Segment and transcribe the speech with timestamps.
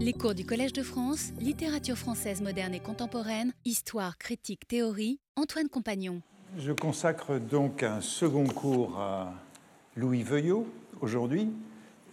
[0.00, 5.68] Les cours du Collège de France, littérature française moderne et contemporaine, histoire, critique, théorie, Antoine
[5.68, 6.22] Compagnon.
[6.56, 9.34] Je consacre donc un second cours à
[9.96, 10.68] Louis Veuillot
[11.00, 11.50] aujourd'hui,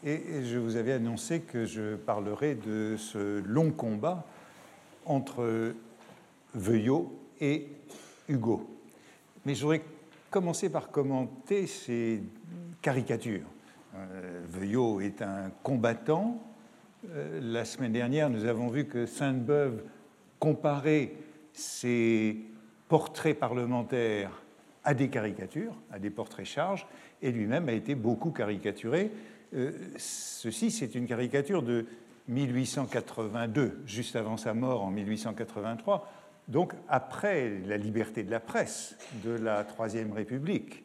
[0.03, 4.25] et je vous avais annoncé que je parlerai de ce long combat
[5.05, 5.75] entre
[6.55, 7.67] Veuillot et
[8.27, 8.67] Hugo.
[9.45, 9.83] Mais je voudrais
[10.31, 12.23] commencer par commenter ces
[12.81, 13.45] caricatures.
[13.93, 16.41] Euh, Veuillot est un combattant
[17.41, 19.83] la semaine dernière, nous avons vu que Sainte-Beuve
[20.39, 21.13] comparait
[21.53, 22.37] ses
[22.87, 24.43] portraits parlementaires
[24.83, 26.87] à des caricatures, à des portraits charges,
[27.21, 29.11] et lui-même a été beaucoup caricaturé.
[29.53, 31.85] Euh, ceci, c'est une caricature de
[32.27, 36.11] 1882, juste avant sa mort en 1883,
[36.47, 40.83] donc après la liberté de la presse de la Troisième République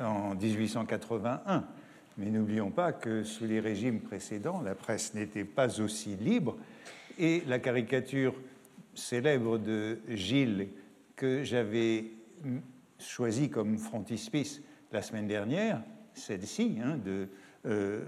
[0.00, 1.64] en 1881.
[2.18, 6.56] Mais n'oublions pas que sous les régimes précédents, la presse n'était pas aussi libre.
[7.18, 8.34] Et la caricature
[8.94, 10.68] célèbre de Gilles
[11.16, 12.06] que j'avais
[12.98, 14.60] choisie comme frontispice
[14.92, 15.80] la semaine dernière,
[16.14, 17.28] celle-ci, hein, de
[17.66, 18.02] euh,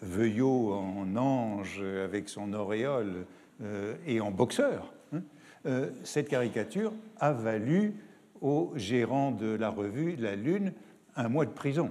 [0.00, 3.26] Veuillot en ange avec son auréole
[3.62, 5.22] euh, et en boxeur, hein,
[5.66, 7.94] euh, cette caricature a valu
[8.40, 10.72] au gérant de la revue La Lune
[11.16, 11.90] un mois de prison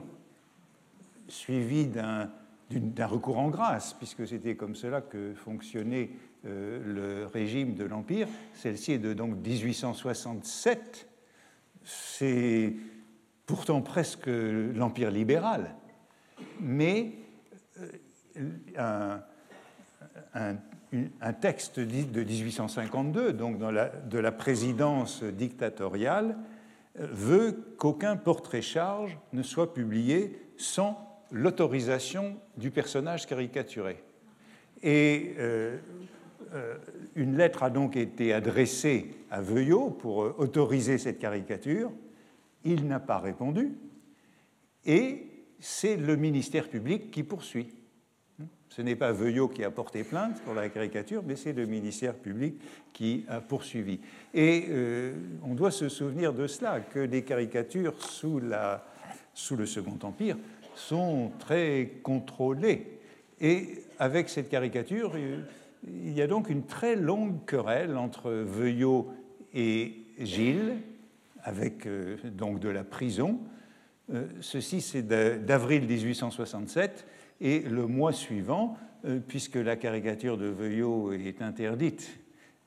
[1.28, 2.30] suivi d'un
[3.08, 6.12] recours en grâce, puisque c'était comme cela que fonctionnait
[6.46, 6.80] euh,
[7.22, 8.28] le régime de l'Empire.
[8.54, 11.08] Celle-ci est de donc 1867.
[11.84, 12.74] C'est
[13.46, 15.76] pourtant presque l'Empire libéral,
[16.60, 17.14] mais
[18.78, 19.18] euh,
[20.34, 26.38] un, texte de 1852, donc de la présidence dictatoriale,
[27.00, 33.98] euh, veut qu'aucun portrait-charge ne soit publié sans l'autorisation du personnage caricaturé.
[34.84, 35.78] Et euh,
[36.54, 36.78] euh,
[37.16, 41.92] une lettre a donc été adressée à Veuillot pour euh, autoriser cette caricature.
[42.64, 43.74] Il n'a pas répondu.
[44.86, 45.26] Et
[45.60, 47.74] c'est le ministère public qui poursuit.
[48.70, 52.16] Ce n'est pas Veuillot qui a porté plainte pour la caricature, mais c'est le ministère
[52.16, 52.56] public
[52.92, 54.00] qui a poursuivi.
[54.34, 54.68] Et
[55.44, 58.84] on doit se souvenir de cela, que les caricatures sous, la,
[59.36, 60.38] sous le Second Empire
[60.76, 63.00] sont très contrôlés.
[63.42, 69.12] Et avec cette caricature, il y a donc une très longue querelle entre Veuillot
[69.54, 70.78] et Gilles,
[71.44, 73.40] avec euh, donc de la prison.
[74.14, 77.06] Euh, ceci, c'est d'avril 1867,
[77.42, 82.20] et le mois suivant, euh, puisque la caricature de Veuillot est interdite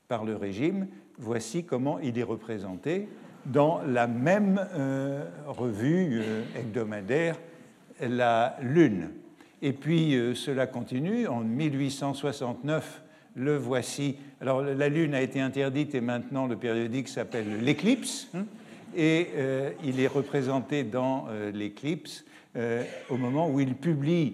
[0.07, 0.87] par le régime,
[1.17, 3.07] voici comment il est représenté
[3.45, 4.65] dans la même
[5.47, 6.21] revue
[6.55, 7.37] hebdomadaire
[8.01, 9.09] la Lune.
[9.61, 11.27] Et puis euh, cela continue.
[11.27, 13.01] En 1869,
[13.35, 14.17] le voici.
[14.41, 18.29] Alors la Lune a été interdite et maintenant le périodique s'appelle L'Éclipse.
[18.35, 18.45] Hein,
[18.95, 22.23] et euh, il est représenté dans euh, L'Éclipse
[23.11, 24.33] au moment où il publie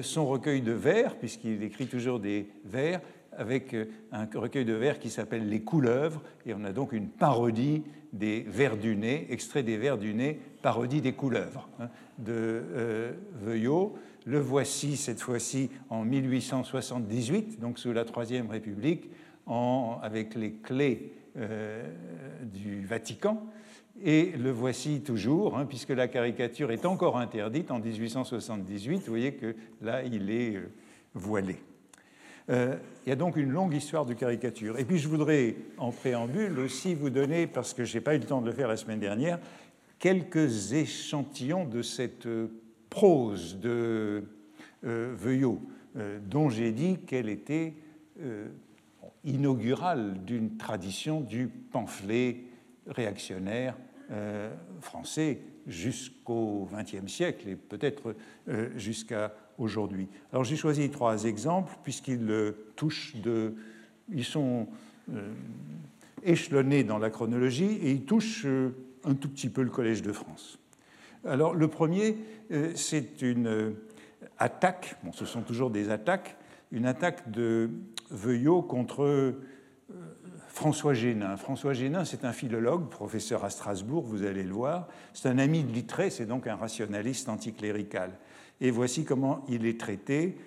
[0.00, 3.00] son recueil de vers, puisqu'il écrit toujours des vers,
[3.36, 3.74] avec
[4.12, 6.22] un recueil de vers qui s'appelle Les Couleuvres.
[6.46, 10.38] Et on a donc une parodie des vers du nez, extrait des vers du nez,
[10.62, 13.12] parodie des couleuvres hein, de euh,
[13.42, 13.94] Veuillot.
[14.24, 19.10] Le voici cette fois-ci en 1878, donc sous la Troisième République,
[20.02, 21.88] avec les clés euh,
[22.42, 23.46] du Vatican.
[24.02, 28.98] Et le voici toujours, hein, puisque la caricature est encore interdite en 1878.
[28.98, 30.70] Vous voyez que là, il est euh,
[31.14, 31.56] voilé.
[32.50, 34.78] Euh, il y a donc une longue histoire de caricature.
[34.78, 38.18] Et puis je voudrais, en préambule, aussi vous donner, parce que je n'ai pas eu
[38.18, 39.38] le temps de le faire la semaine dernière,
[39.98, 42.28] quelques échantillons de cette
[42.90, 44.24] prose de
[44.84, 45.60] euh, Veuillot,
[45.96, 47.74] euh, dont j'ai dit qu'elle était
[49.24, 52.44] inaugurale d'une tradition du pamphlet
[52.86, 53.76] réactionnaire
[54.80, 58.16] français jusqu'au XXe siècle et peut-être
[58.76, 60.08] jusqu'à aujourd'hui.
[60.32, 63.54] Alors j'ai choisi trois exemples puisqu'ils euh, touchent de...
[64.12, 64.68] Ils sont
[65.12, 65.32] euh,
[66.22, 68.70] échelonnés dans la chronologie et ils touchent euh,
[69.06, 70.58] un tout petit peu le Collège de France.
[71.24, 72.18] Alors le premier,
[72.74, 73.74] c'est une
[74.38, 76.36] attaque, bon ce sont toujours des attaques,
[76.72, 77.70] une attaque de
[78.10, 79.34] Veuillot contre
[80.48, 81.36] François Génin.
[81.36, 84.88] François Génin, c'est un philologue, professeur à Strasbourg, vous allez le voir.
[85.12, 88.12] C'est un ami de Littré, c'est donc un rationaliste anticlérical.
[88.60, 90.38] Et voici comment il est traité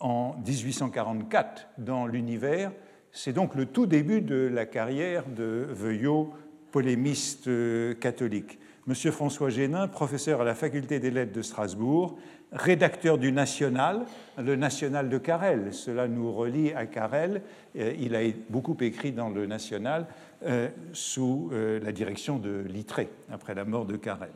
[0.00, 2.72] en 1844 dans l'univers.
[3.10, 6.32] C'est donc le tout début de la carrière de Veuillot,
[6.70, 8.58] polémiste euh, catholique.
[8.86, 12.18] Monsieur François Génin, professeur à la faculté des lettres de Strasbourg,
[12.52, 14.06] rédacteur du National,
[14.38, 15.74] le National de Carrel.
[15.74, 17.42] Cela nous relie à Carrel.
[17.76, 20.06] Euh, il a beaucoup écrit dans le National
[20.46, 24.30] euh, sous la direction de Littré, après la mort de Carrel.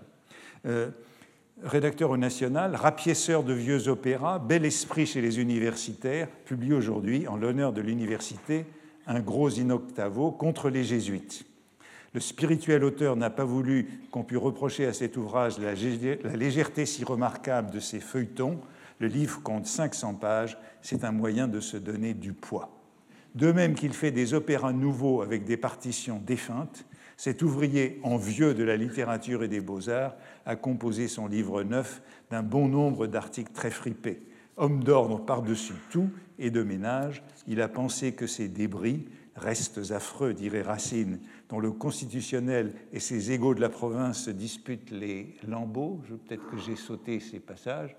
[1.62, 7.36] rédacteur au National, rapiesseur de vieux opéras, bel esprit chez les universitaires, publie aujourd'hui, en
[7.36, 8.66] l'honneur de l'université,
[9.06, 11.46] un gros in-octavo contre les jésuites.
[12.14, 15.74] Le spirituel auteur n'a pas voulu qu'on pût reprocher à cet ouvrage la
[16.36, 18.60] légèreté si remarquable de ses feuilletons.
[18.98, 22.70] Le livre compte 500 pages, c'est un moyen de se donner du poids.
[23.34, 26.84] De même qu'il fait des opéras nouveaux avec des partitions défuntes,
[27.16, 32.02] cet ouvrier en vieux de la littérature et des beaux-arts a composé son livre neuf
[32.30, 34.20] d'un bon nombre d'articles très fripés.
[34.58, 40.34] Homme d'ordre par-dessus tout et de ménage, il a pensé que ces débris, restes affreux,
[40.34, 41.20] dirait Racine,
[41.52, 46.00] dont le constitutionnel et ses égaux de la province se disputent les lambeaux.
[46.26, 47.94] Peut-être que j'ai sauté ces passages.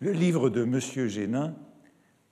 [0.00, 0.78] Le livre de M.
[1.08, 1.54] Génin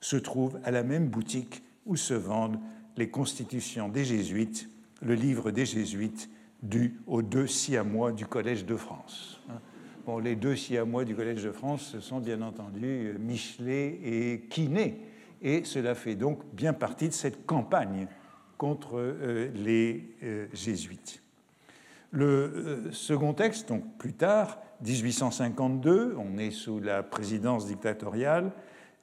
[0.01, 2.61] se trouve à la même boutique où se vendent
[2.99, 4.69] les constitutions des Jésuites,
[5.01, 6.29] le livre des Jésuites
[6.63, 9.41] dû aux deux siamois du Collège de France.
[10.05, 14.99] Bon, les deux siamois du Collège de France, ce sont bien entendu Michelet et Quinet,
[15.41, 18.07] et cela fait donc bien partie de cette campagne
[18.65, 21.23] contre euh, les euh, jésuites.
[22.13, 28.53] Le euh, second texte, donc plus tard, 1852, on est sous la présidence dictatoriale,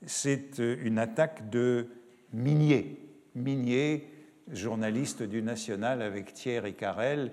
[0.03, 1.89] c'est une attaque de
[2.33, 3.07] Minier.
[3.35, 4.07] Minier,
[4.51, 7.31] journaliste du National avec Thiers et Carrel,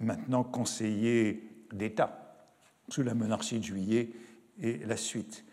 [0.00, 2.46] maintenant conseiller d'État
[2.88, 4.08] sous la monarchie de Juillet
[4.58, 5.44] et la suite.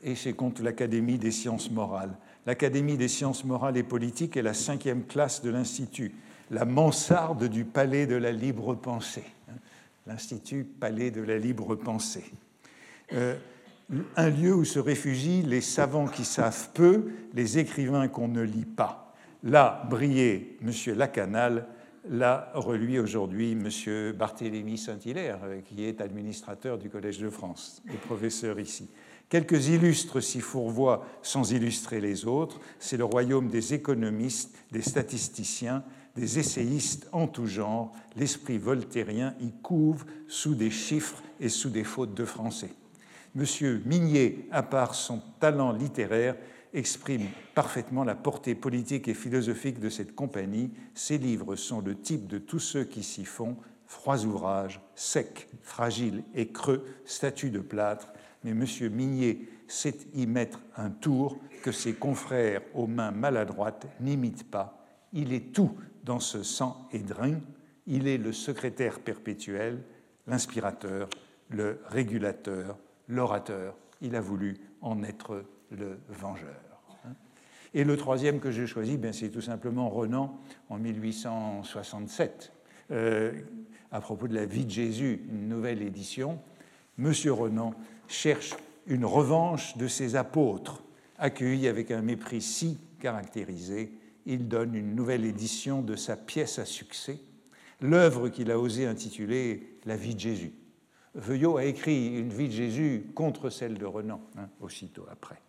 [0.00, 2.16] Et c'est contre l'Académie des sciences morales
[2.46, 6.14] l'Académie des sciences morales et politiques est la cinquième classe de l'Institut,
[6.50, 9.24] la mansarde du palais de la libre pensée.
[10.06, 12.24] L'Institut Palais de la libre pensée.
[13.12, 13.36] Euh,
[14.16, 18.64] un lieu où se réfugient les savants qui savent peu, les écrivains qu'on ne lit
[18.64, 19.14] pas.
[19.42, 20.72] Là brillait M.
[20.96, 21.66] Lacanal,
[22.08, 24.12] là reluit aujourd'hui M.
[24.12, 28.88] Barthélemy Saint-Hilaire, qui est administrateur du Collège de France et professeur ici.
[29.28, 32.60] Quelques illustres s'y fourvoient sans illustrer les autres.
[32.78, 35.82] C'est le royaume des économistes, des statisticiens,
[36.14, 37.92] des essayistes en tout genre.
[38.16, 42.70] L'esprit voltairien y couve sous des chiffres et sous des fautes de français.
[43.34, 46.36] Monsieur Mignet, à part son talent littéraire,
[46.72, 50.70] exprime parfaitement la portée politique et philosophique de cette compagnie.
[50.94, 53.56] Ses livres sont le type de tous ceux qui s'y font,
[53.86, 58.08] froids ouvrages, secs, fragiles et creux, statues de plâtre,
[58.46, 58.92] mais M.
[58.92, 64.86] Mignet sait y mettre un tour que ses confrères aux mains maladroites n'imitent pas.
[65.12, 65.72] Il est tout
[66.04, 67.40] dans ce sang et drain.
[67.88, 69.82] Il est le secrétaire perpétuel,
[70.28, 71.08] l'inspirateur,
[71.48, 72.78] le régulateur,
[73.08, 73.76] l'orateur.
[74.00, 76.54] Il a voulu en être le vengeur.
[77.74, 80.38] Et le troisième que j'ai choisi, ben, c'est tout simplement Renan
[80.70, 82.52] en 1867,
[82.92, 83.32] euh,
[83.90, 86.38] à propos de la vie de Jésus, une nouvelle édition.
[86.96, 87.74] Monsieur Renan
[88.08, 88.54] cherche
[88.86, 90.82] une revanche de ses apôtres,
[91.18, 93.92] accueillis avec un mépris si caractérisé.
[94.26, 97.18] Il donne une nouvelle édition de sa pièce à succès,
[97.80, 100.52] l'œuvre qu'il a osé intituler La vie de Jésus.
[101.14, 105.40] Veuillot a écrit une vie de Jésus contre celle de Renan, hein, aussitôt après.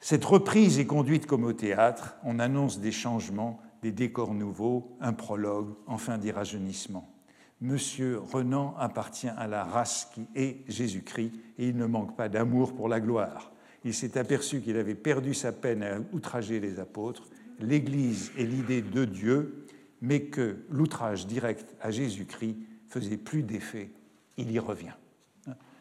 [0.00, 5.12] Cette reprise est conduite comme au théâtre, on annonce des changements, des décors nouveaux, un
[5.12, 7.12] prologue, enfin des rajeunissements.
[7.60, 12.72] Monsieur Renan appartient à la race qui est Jésus-Christ et il ne manque pas d'amour
[12.74, 13.52] pour la gloire.
[13.84, 17.24] Il s'est aperçu qu'il avait perdu sa peine à outrager les apôtres.
[17.58, 19.66] L'Église est l'idée de Dieu,
[20.00, 23.90] mais que l'outrage direct à Jésus-Christ faisait plus d'effet.
[24.36, 24.94] Il y revient.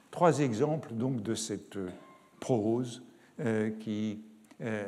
[0.09, 1.77] Trois exemples donc de cette
[2.39, 3.03] prose
[3.39, 4.23] euh, qui
[4.61, 4.87] euh,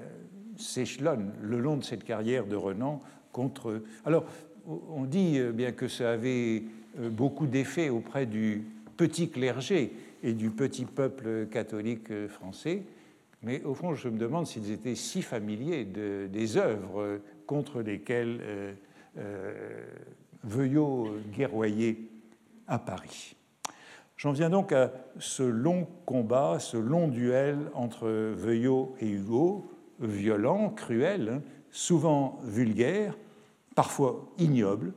[0.57, 3.83] s'échelonne le long de cette carrière de Renan contre.
[4.05, 4.25] Alors,
[4.65, 8.63] on dit euh, bien que ça avait euh, beaucoup d'effets auprès du
[8.97, 12.83] petit clergé et du petit peuple catholique euh, français,
[13.41, 18.41] mais au fond, je me demande s'ils étaient si familiers des œuvres contre lesquelles
[19.17, 19.85] euh,
[20.43, 21.97] Veuillot guerroyait
[22.67, 23.35] à Paris.
[24.17, 30.69] J'en viens donc à ce long combat, ce long duel entre Veuillot et Hugo, violent,
[30.69, 31.41] cruel, hein,
[31.71, 33.17] souvent vulgaire,
[33.75, 34.91] parfois ignoble,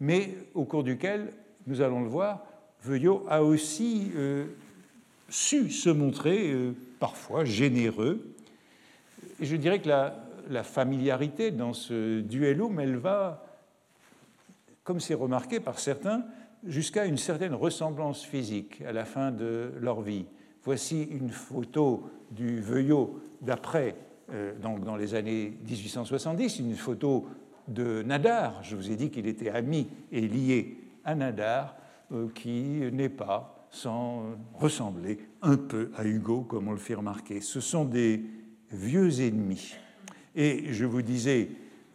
[0.00, 1.32] mais au cours duquel,
[1.66, 2.44] nous allons le voir,
[2.82, 4.46] Veuillot a aussi euh,
[5.28, 8.34] su se montrer euh, parfois généreux.
[9.40, 13.46] Et je dirais que la, familiarité dans ce duellum, elle va
[14.86, 16.24] comme c'est remarqué par certains,
[16.64, 20.26] jusqu'à une certaine ressemblance physique à la fin de leur vie.
[20.62, 23.96] Voici une photo du Veuillot d'après,
[24.32, 27.26] euh, donc dans les années 1870, une photo
[27.68, 28.62] de Nadar.
[28.62, 31.76] Je vous ai dit qu'il était ami et lié à Nadar,
[32.12, 37.40] euh, qui n'est pas sans ressembler un peu à Hugo, comme on le fait remarquer.
[37.40, 38.22] Ce sont des
[38.70, 39.74] vieux ennemis.
[40.34, 41.48] Et je vous disais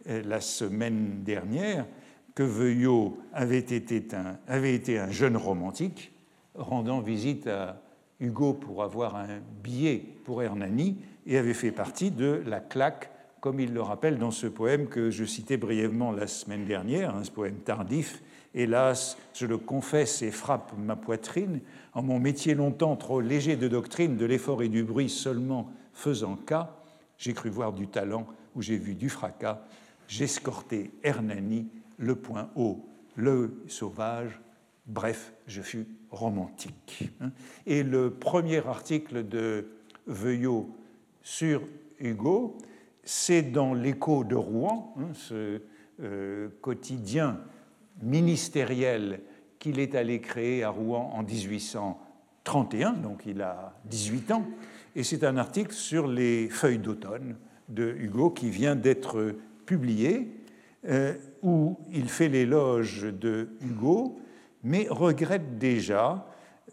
[0.08, 1.86] euh, la semaine dernière
[2.34, 6.12] que Veuillot avait été un jeune romantique
[6.54, 7.80] rendant visite à
[8.20, 13.10] Hugo pour avoir un billet pour Hernani et avait fait partie de la claque,
[13.42, 17.24] comme il le rappelle dans ce poème que je citais brièvement la semaine dernière, hein,
[17.24, 18.22] ce poème tardif.
[18.54, 21.58] Hélas, je le confesse et frappe ma poitrine,
[21.92, 26.36] en mon métier longtemps trop léger de doctrine, de l'effort et du bruit seulement faisant
[26.36, 26.76] cas,
[27.18, 29.66] j'ai cru voir du talent où j'ai vu du fracas,
[30.06, 31.66] j'escortai Hernani
[31.98, 34.40] le point haut, le sauvage,
[34.86, 37.10] bref, je fus romantique.
[37.20, 37.32] Hein.
[37.66, 39.66] Et le premier article de
[40.06, 40.70] Veuillot
[41.22, 41.62] sur
[41.98, 42.56] Hugo,
[43.04, 45.62] c'est dans l'écho de Rouen, hein, ce
[46.02, 47.40] euh, quotidien
[48.02, 49.20] ministériel
[49.58, 54.46] qu'il est allé créer à Rouen en 1831, donc il a 18 ans,
[54.96, 57.36] et c'est un article sur les feuilles d'automne
[57.68, 60.42] de Hugo qui vient d'être publié.
[60.84, 64.20] Euh, où il fait l'éloge de Hugo,
[64.64, 66.26] mais regrette déjà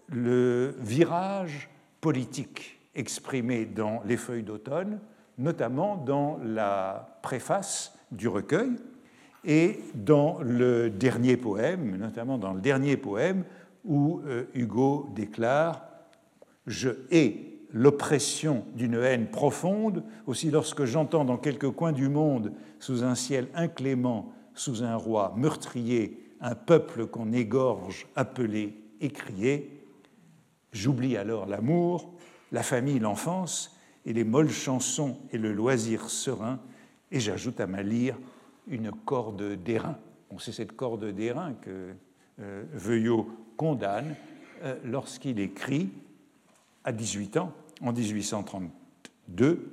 [0.07, 1.69] le virage
[2.01, 4.99] politique exprimé dans les feuilles d'automne,
[5.39, 8.71] notamment dans la préface du recueil
[9.45, 13.45] et dans le dernier poème, notamment dans le dernier poème
[13.85, 15.85] où euh, Hugo déclare
[16.67, 23.03] Je hais l'oppression d'une haine profonde, aussi lorsque j'entends dans quelques coins du monde, sous
[23.03, 29.83] un ciel inclément, sous un roi meurtrier, un peuple qu'on égorge, appelé et crié.
[30.73, 32.13] J'oublie alors l'amour,
[32.51, 33.78] la famille, l'enfance,
[34.09, 36.59] et les molles chansons et le loisir serein,
[37.11, 38.17] et j'ajoute à ma lyre
[38.67, 39.97] une corde d'airain.
[40.39, 41.93] c'est cette corde d'airain que
[42.41, 44.15] euh, Veuillot condamne
[44.63, 45.89] euh, lorsqu'il écrit
[46.83, 49.71] à 18 ans, en 1832,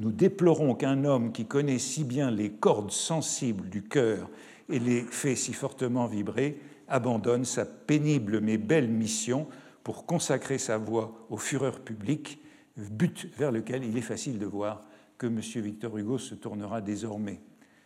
[0.00, 4.28] nous déplorons qu'un homme qui connaît si bien les cordes sensibles du cœur
[4.68, 9.46] et les fait si fortement vibrer abandonne sa pénible mais belle mission
[9.84, 12.40] pour consacrer sa voix aux fureurs publiques,
[12.76, 14.82] but vers lequel il est facile de voir
[15.18, 15.40] que M.
[15.40, 17.40] Victor Hugo se tournera désormais.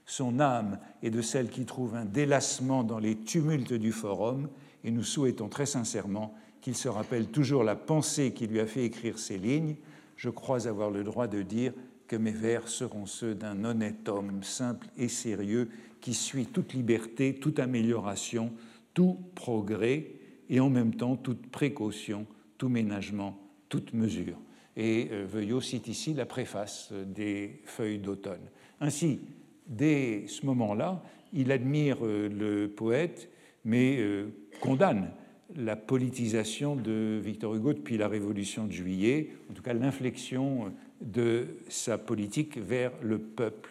[0.06, 4.48] Son âme est de celle qui trouve un délassement dans les tumultes du forum,
[4.84, 8.84] et nous souhaitons très sincèrement qu'il se rappelle toujours la pensée qui lui a fait
[8.84, 9.76] écrire ces lignes.
[10.16, 11.72] Je crois avoir le droit de dire
[12.06, 17.34] que mes vers seront ceux d'un honnête homme simple et sérieux qui suit toute liberté,
[17.34, 18.52] toute amélioration,
[18.92, 20.12] tout progrès
[20.50, 22.26] et en même temps toute précaution,
[22.58, 23.38] tout ménagement,
[23.68, 24.38] toute mesure.
[24.76, 28.50] Et euh, Veuillot cite ici la préface des feuilles d'automne.
[28.80, 29.20] Ainsi,
[29.66, 31.02] dès ce moment-là,
[31.32, 33.30] il admire euh, le poète,
[33.64, 34.26] mais euh,
[34.60, 35.10] condamne
[35.56, 41.46] la politisation de Victor Hugo depuis la Révolution de Juillet, en tout cas l'inflexion de
[41.68, 43.70] sa politique vers le peuple.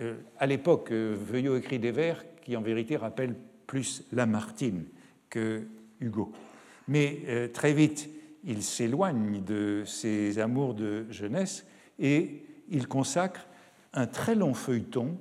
[0.00, 3.34] Euh, à l'époque, euh, Veuillot écrit des vers qui en vérité rappellent
[3.66, 4.84] plus Lamartine
[5.28, 5.62] que
[6.00, 6.32] Hugo.
[6.86, 8.08] Mais euh, très vite,
[8.48, 11.66] il s'éloigne de ses amours de jeunesse
[11.98, 13.46] et il consacre
[13.92, 15.18] un très long feuilleton,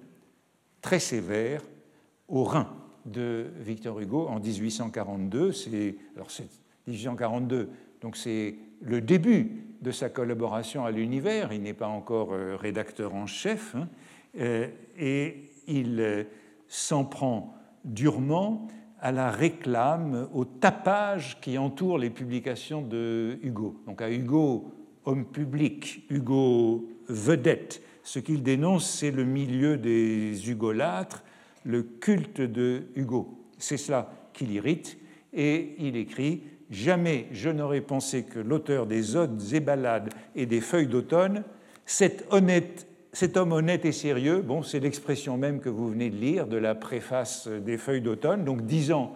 [0.82, 1.62] très sévère,
[2.30, 2.74] au Rhin
[3.06, 5.52] de Victor Hugo en 1842.
[5.52, 6.48] C'est, alors c'est
[6.88, 7.70] 1842,
[8.02, 11.52] donc c'est le début de sa collaboration à l'univers.
[11.52, 13.76] Il n'est pas encore euh, rédacteur en chef.
[13.76, 13.88] Hein,
[14.40, 14.68] euh,
[14.98, 16.24] et il euh,
[16.68, 18.68] s'en prend durement
[19.00, 23.80] à la réclame, au tapage qui entoure les publications de Hugo.
[23.86, 24.72] Donc à Hugo,
[25.06, 27.82] homme public, Hugo vedette.
[28.04, 31.24] Ce qu'il dénonce, c'est le milieu des hugolâtres,
[31.64, 33.44] le culte de Hugo.
[33.58, 34.98] C'est cela qui l'irrite.
[35.34, 40.60] Et il écrit Jamais je n'aurais pensé que l'auteur des odes et ballades et des
[40.60, 41.44] feuilles d'automne,
[41.86, 42.26] cet,
[43.36, 46.76] homme honnête et sérieux, bon, c'est l'expression même que vous venez de lire de la
[46.76, 49.16] préface des feuilles d'automne, donc dix ans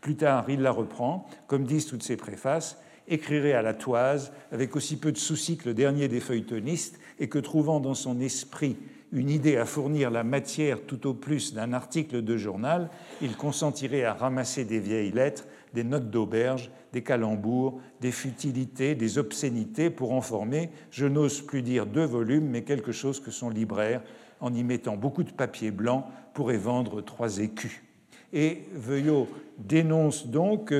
[0.00, 2.78] plus tard, il la reprend, comme disent toutes ces préfaces,
[3.08, 7.28] écrirait à la toise, avec aussi peu de soucis que le dernier des feuilletonistes, et
[7.28, 8.76] que trouvant dans son esprit
[9.12, 12.90] une idée à fournir la matière tout au plus d'un article de journal,
[13.22, 19.18] il consentirait à ramasser des vieilles lettres des notes d'auberge, des calembours, des futilités, des
[19.18, 23.50] obscénités pour en former, je n'ose plus dire deux volumes, mais quelque chose que son
[23.50, 24.02] libraire,
[24.40, 27.82] en y mettant beaucoup de papier blanc, pourrait vendre trois écus.
[28.32, 29.26] Et Veuillot
[29.58, 30.72] dénonce donc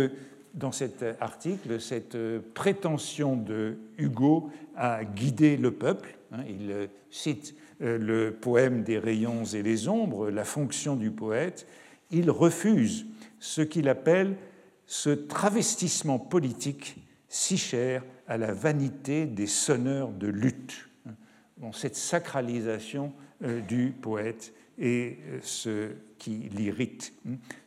[0.54, 2.16] dans cet article cette
[2.54, 6.16] prétention de Hugo à guider le peuple.
[6.32, 6.42] Hein.
[6.48, 11.66] Il cite le poème des rayons et les ombres, la fonction du poète.
[12.10, 13.06] Il refuse
[13.38, 14.36] ce qu'il appelle
[14.88, 16.96] ce travestissement politique
[17.28, 20.88] si cher à la vanité des sonneurs de lutte.
[21.58, 23.12] Bon, cette sacralisation
[23.44, 27.12] euh, du poète est euh, ce qui l'irrite.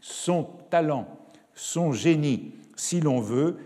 [0.01, 1.07] Son talent,
[1.53, 3.57] son génie, si l'on veut,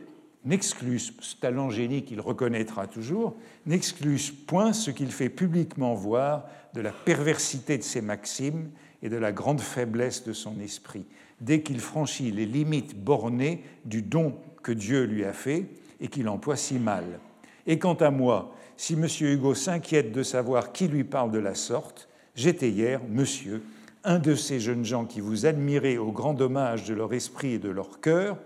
[0.44, 3.36] n'exclusent, ce talent génie qu'il reconnaîtra toujours,
[3.66, 8.70] n'exclusent point ce qu'il fait publiquement voir de la perversité de ses maximes
[9.02, 11.06] et de la grande faiblesse de son esprit
[11.42, 15.66] dès qu'il franchit les limites bornées du don que Dieu lui a fait
[16.00, 17.20] et qu'il emploie si mal.
[17.68, 19.08] Et quant à moi, si M.
[19.22, 23.64] Hugo s'inquiète de savoir qui lui parle de la sorte, j'étais hier, monsieur,
[24.04, 27.60] un de ces jeunes gens qui vous admirez au grand dommage de leur esprit et
[27.60, 28.38] de leur cœur.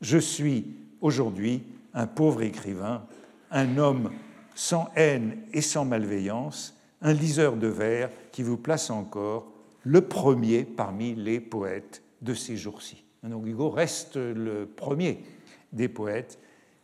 [0.00, 1.62] Je suis aujourd'hui
[1.94, 3.04] un pauvre écrivain,
[3.50, 4.10] un homme
[4.54, 9.46] sans haine et sans malveillance, un liseur de vers qui vous place encore
[9.84, 13.04] le premier parmi les poètes de ces jours-ci.
[13.22, 15.24] Donc Hugo reste le premier
[15.72, 16.38] des poètes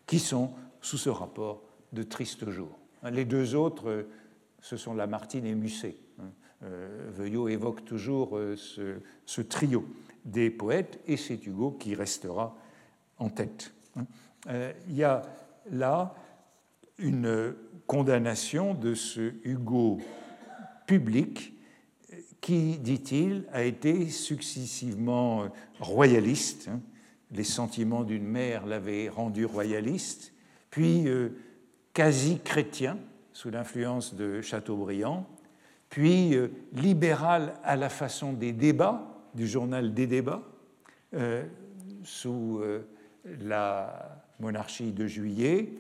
[0.06, 0.50] qui sont
[0.80, 1.62] sous ce rapport
[1.92, 2.78] de tristes jours.
[3.10, 4.06] Les deux autres,
[4.60, 5.96] ce sont Lamartine et Musset.
[6.64, 9.84] Euh, Veuillot évoque toujours euh, ce, trio
[10.24, 12.56] des poètes et c'est Hugo qui restera
[13.18, 13.72] en tête.
[14.48, 15.22] Euh, il y a
[15.70, 16.14] là
[16.98, 17.54] une
[17.86, 19.98] condamnation de ce Hugo
[20.86, 21.53] public
[22.44, 25.46] qui, dit-il, a été successivement
[25.80, 26.68] royaliste.
[26.68, 26.80] Hein.
[27.32, 30.34] Les sentiments d'une mère l'avaient rendu royaliste,
[30.68, 31.30] puis euh,
[31.94, 32.98] quasi chrétien
[33.32, 35.26] sous l'influence de Chateaubriand,
[35.88, 40.42] puis euh, libéral à la façon des débats, du journal des débats,
[41.14, 41.44] euh,
[42.02, 42.60] sous
[43.40, 45.72] la monarchie de juillet,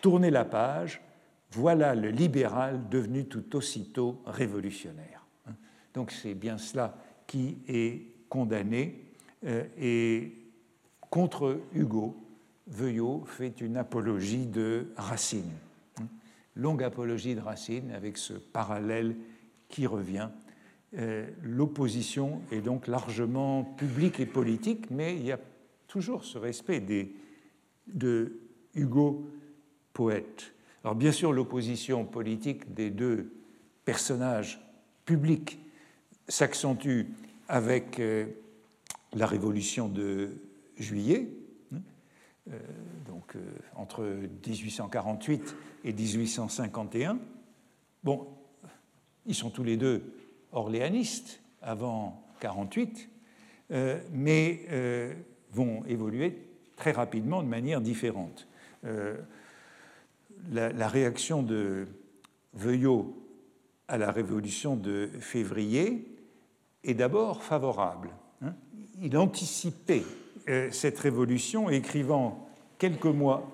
[0.00, 1.02] tourner la page,
[1.50, 5.15] voilà le libéral devenu tout aussitôt révolutionnaire.
[5.96, 6.94] Donc c'est bien cela
[7.26, 9.02] qui est condamné.
[9.44, 10.30] Euh, et
[11.10, 12.14] contre Hugo,
[12.66, 15.50] Veuillot fait une apologie de Racine.
[16.54, 19.16] Longue apologie de Racine avec ce parallèle
[19.70, 20.28] qui revient.
[20.98, 25.40] Euh, l'opposition est donc largement publique et politique, mais il y a
[25.88, 26.82] toujours ce respect
[27.86, 28.38] de
[28.74, 29.30] Hugo
[29.94, 30.52] poète.
[30.84, 33.32] Alors bien sûr, l'opposition politique des deux
[33.86, 34.60] personnages
[35.06, 35.58] publics
[36.28, 37.02] s'accentue
[37.48, 38.26] avec euh,
[39.12, 40.30] la révolution de
[40.76, 41.28] juillet,
[41.72, 41.78] hein,
[42.50, 42.58] euh,
[43.06, 43.40] donc euh,
[43.74, 44.02] entre
[44.46, 47.18] 1848 et 1851.
[48.02, 48.26] Bon,
[49.26, 50.02] ils sont tous les deux
[50.52, 53.08] orléanistes avant 48,
[54.12, 54.60] mais
[55.50, 56.38] vont évoluer
[56.76, 58.46] très rapidement de manière différente.
[60.52, 61.88] La, réaction de
[62.54, 63.20] Veuillot
[63.88, 66.15] à la révolution de février
[66.86, 68.10] est d'abord favorable.
[68.42, 68.54] Hein.
[69.02, 70.04] Il anticipait
[70.48, 73.50] euh, cette révolution écrivant quelques mois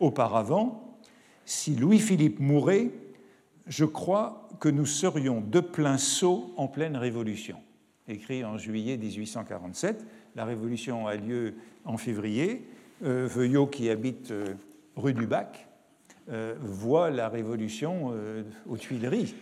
[0.00, 0.98] auparavant
[1.44, 2.90] Si Louis-Philippe mourait,
[3.66, 7.56] je crois que nous serions de plein saut en pleine révolution.
[8.08, 10.04] Écrit en juillet 1847.
[10.34, 12.66] La révolution a lieu en février.
[13.04, 14.54] Euh, Veuillot, qui habite euh,
[14.96, 15.68] rue du Bac,
[16.62, 18.14] voit la révolution
[18.66, 19.34] aux Tuileries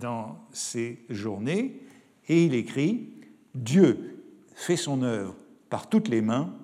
[0.00, 1.80] dans ces journées
[2.28, 3.08] et il écrit
[3.54, 4.22] Dieu
[4.54, 5.34] fait son œuvre
[5.68, 6.54] par toutes les mains,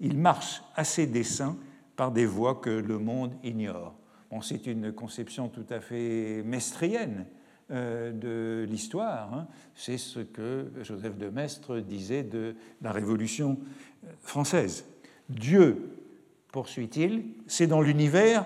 [0.00, 1.56] il marche à ses desseins
[1.96, 3.94] par des voies que le monde ignore.
[4.30, 7.26] Bon, c'est une conception tout à fait mestrienne
[7.70, 9.32] euh, de l'histoire.
[9.34, 9.48] Hein.
[9.74, 13.58] C'est ce que Joseph de Maistre disait de la Révolution
[14.04, 14.84] euh, française.
[15.28, 15.90] Dieu,
[16.52, 18.44] poursuit-il, c'est dans l'univers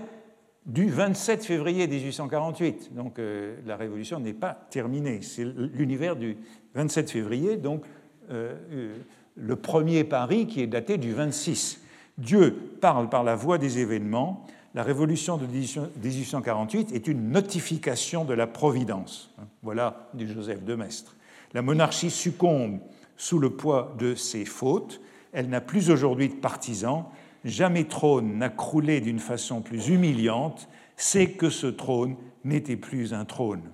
[0.67, 2.95] du 27 février 1848.
[2.95, 5.21] Donc euh, la révolution n'est pas terminée.
[5.23, 6.37] C'est l'univers du
[6.75, 7.85] 27 février, donc
[8.31, 8.97] euh, euh,
[9.37, 11.81] le premier Paris qui est daté du 26.
[12.19, 14.47] Dieu parle par la voix des événements.
[14.75, 19.35] La révolution de 1848 est une notification de la providence.
[19.63, 21.17] Voilà du Joseph de Maistre.
[21.55, 22.79] La monarchie succombe
[23.17, 25.01] sous le poids de ses fautes.
[25.33, 27.07] Elle n'a plus aujourd'hui de partisans
[27.45, 33.25] jamais trône n'a croulé d'une façon plus humiliante, c'est que ce trône n'était plus un
[33.25, 33.71] trône.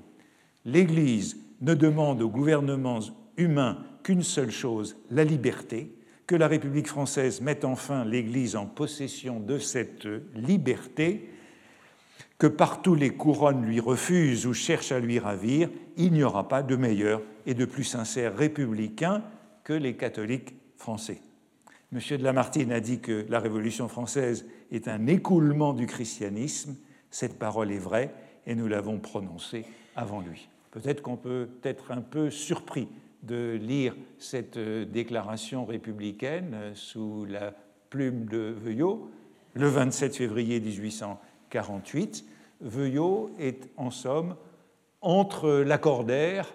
[0.65, 3.01] L'Église ne demande aux gouvernements
[3.37, 5.93] humains qu'une seule chose, la liberté,
[6.27, 11.31] que la République française mette enfin l'Église en possession de cette liberté,
[12.39, 16.63] que partout les couronnes lui refusent ou cherchent à lui ravir, il n'y aura pas
[16.63, 19.23] de meilleur et de plus sincère républicain
[19.65, 21.21] que les catholiques français.
[21.97, 22.19] M.
[22.19, 26.77] de Lamartine a dit que la Révolution française est un écoulement du christianisme.
[27.11, 28.13] Cette parole est vraie
[28.47, 30.51] et nous l'avons prononcée avant lui.
[30.73, 32.89] Peut-être qu'on peut être un peu surpris
[33.23, 37.55] de lire cette euh, déclaration républicaine euh, sous la
[37.89, 39.11] plume de Veuillot
[39.55, 42.27] le 27 février 1848.
[42.61, 44.37] Veuillot est en somme
[45.01, 46.53] entre Lacordaire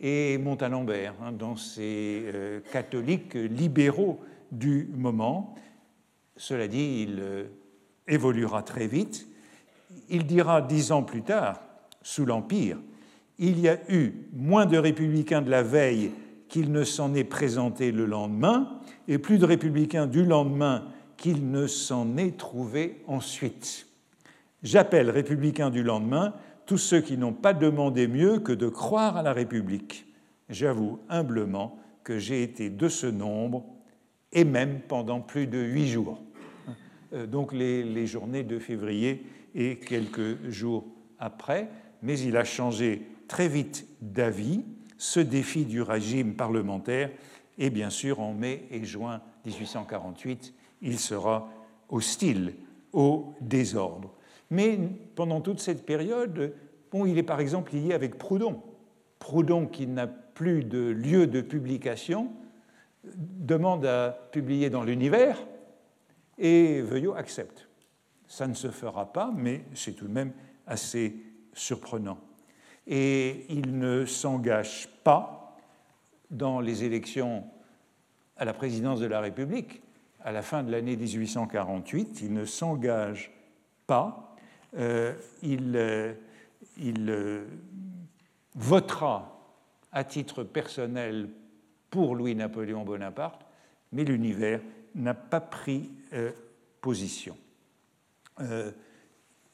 [0.00, 4.20] et Montalembert, hein, dans ces euh, catholiques libéraux
[4.52, 5.54] du moment.
[6.36, 7.48] Cela dit, il
[8.06, 9.28] évoluera très vite.
[10.08, 11.60] Il dira dix ans plus tard,
[12.02, 12.78] sous l'Empire,
[13.38, 16.10] il y a eu moins de républicains de la veille
[16.48, 20.84] qu'il ne s'en est présenté le lendemain, et plus de républicains du lendemain
[21.16, 23.86] qu'il ne s'en est trouvé ensuite.
[24.62, 26.34] J'appelle républicains du lendemain
[26.66, 30.06] tous ceux qui n'ont pas demandé mieux que de croire à la République.
[30.48, 33.64] J'avoue humblement que j'ai été de ce nombre,
[34.32, 36.20] et même pendant plus de huit jours.
[37.12, 40.84] Euh, donc les, journées de février et quelques jours
[41.18, 41.68] après,
[42.02, 44.64] mais il a changé très vite d'avis,
[44.98, 47.10] ce défi du régime parlementaire,
[47.58, 51.48] et bien sûr en mai et juin 1848, il sera
[51.88, 52.54] hostile
[52.92, 54.12] au désordre.
[54.50, 54.78] Mais
[55.14, 56.54] pendant toute cette période,
[56.90, 58.62] bon, il est par exemple lié avec Proudhon.
[59.18, 62.30] Proudhon, qui n'a plus de lieu de publication,
[63.04, 65.38] demande à publier dans l'univers
[66.38, 67.68] et Veuillot accepte.
[68.26, 70.32] Ça ne se fera pas, mais c'est tout de même
[70.66, 71.16] assez
[71.54, 72.18] surprenant
[72.88, 75.56] et il ne s'engage pas
[76.30, 77.44] dans les élections
[78.36, 79.82] à la présidence de la République
[80.20, 82.22] à la fin de l'année 1848.
[82.22, 83.30] Il ne s'engage
[83.86, 84.34] pas.
[84.76, 86.14] Euh, il, euh,
[86.80, 87.46] euh,
[88.54, 89.38] votera
[89.92, 91.28] à titre personnel
[91.90, 93.46] pour Louis-Napoléon Bonaparte,
[93.92, 94.60] mais l'univers
[94.94, 95.90] n'a pas pris
[96.80, 97.36] position.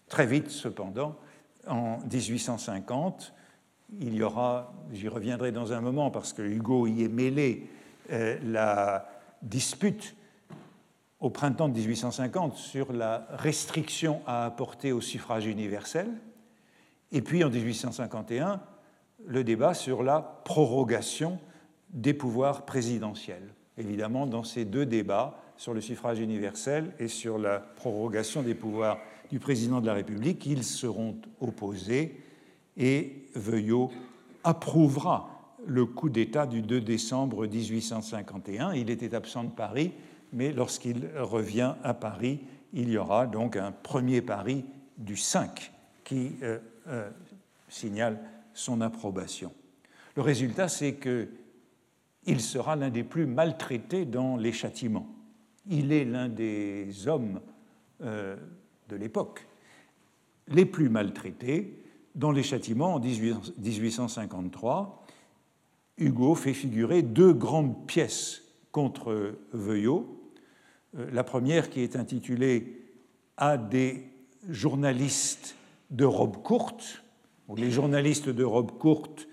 [0.09, 1.16] très vite, cependant,
[1.66, 3.33] en 1850.
[4.01, 7.68] Il y aura, j'y reviendrai dans un moment parce que Hugo y est mêlé,
[8.11, 9.09] euh, la
[9.42, 10.14] dispute
[11.20, 16.09] au printemps de 1850 sur la restriction à apporter au suffrage universel,
[17.12, 18.61] et puis en 1851,
[19.27, 21.38] le débat sur la prorogation
[21.94, 23.54] des pouvoirs présidentiels.
[23.78, 28.98] Évidemment, dans ces deux débats, sur le suffrage universel et sur la prorogation des pouvoirs
[29.30, 32.20] du président de la République, ils seront opposés
[32.76, 33.90] et Veuillot
[34.42, 38.74] approuvera le coup d'État du 2 décembre 1851.
[38.74, 39.92] Il était absent de Paris,
[40.33, 42.40] mais lorsqu'il revient à Paris,
[42.72, 44.64] il y aura donc un premier Paris
[44.98, 47.09] du 5 qui euh, euh,
[47.68, 48.18] signale
[48.52, 49.52] son approbation.
[50.16, 50.94] Le résultat, c'est
[52.25, 55.09] qu'il sera l'un des plus maltraités dans les châtiments.
[55.69, 57.41] Il est l'un des hommes
[58.03, 58.37] euh,
[58.89, 59.47] de l'époque,
[60.49, 61.85] les plus maltraités,
[62.15, 65.05] dans les châtiments en 1853,
[65.99, 70.21] Hugo fait figurer deux grandes pièces contre Veuillot.
[70.97, 72.81] Euh, la première qui est intitulée
[73.37, 74.09] À des
[74.49, 75.57] journalistes
[75.91, 77.03] de robe courte.
[77.57, 79.29] Les journalistes de robe courte,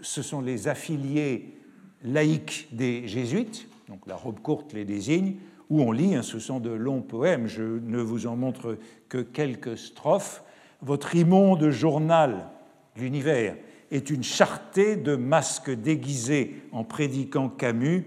[0.00, 1.58] ce sont les affiliés
[2.04, 5.36] laïcs des jésuites, donc la robe courte les désigne
[5.70, 9.18] où on lit, hein, ce sont de longs poèmes, je ne vous en montre que
[9.18, 10.42] quelques strophes.
[10.82, 12.48] Votre immonde journal,
[12.96, 13.56] l'univers,
[13.90, 18.04] est une charretée de masques déguisés en prédiquant Camus,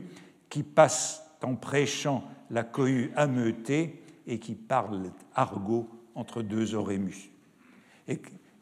[0.50, 7.32] qui passent en prêchant la cohue ameutée et qui parlent argot entre deux orémus.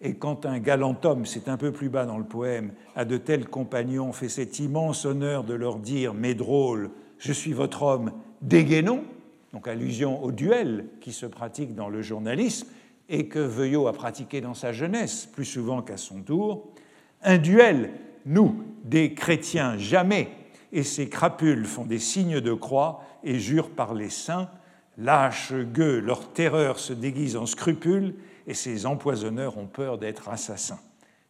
[0.01, 3.17] Et quand un galant homme, c'est un peu plus bas dans le poème, a de
[3.17, 8.11] tels compagnons, fait cet immense honneur de leur dire, mais drôle, je suis votre homme
[8.41, 9.03] dégainons,
[9.53, 12.67] donc allusion au duel qui se pratique dans le journalisme
[13.07, 16.67] et que Veuillot a pratiqué dans sa jeunesse, plus souvent qu'à son tour.
[17.23, 17.91] Un duel,
[18.25, 20.29] nous, des chrétiens, jamais,
[20.71, 24.49] et ces crapules font des signes de croix et jurent par les saints.
[24.97, 28.15] Lâches gueux, leur terreur se déguise en scrupules
[28.47, 30.79] et ces empoisonneurs ont peur d'être assassins.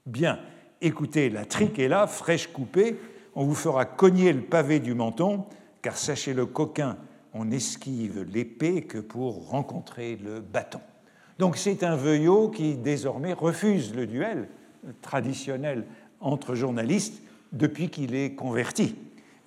[0.06, 0.40] Bien,
[0.82, 2.98] écoutez, la trique est là, fraîche coupée,
[3.36, 5.46] on vous fera cogner le pavé du menton,
[5.82, 6.98] car sachez-le coquin,
[7.34, 10.80] on esquive l'épée que pour rencontrer le bâton.
[11.38, 14.48] Donc c'est un veuillot qui désormais refuse le duel
[15.02, 15.86] traditionnel
[16.22, 18.96] entre journalistes depuis qu'il est converti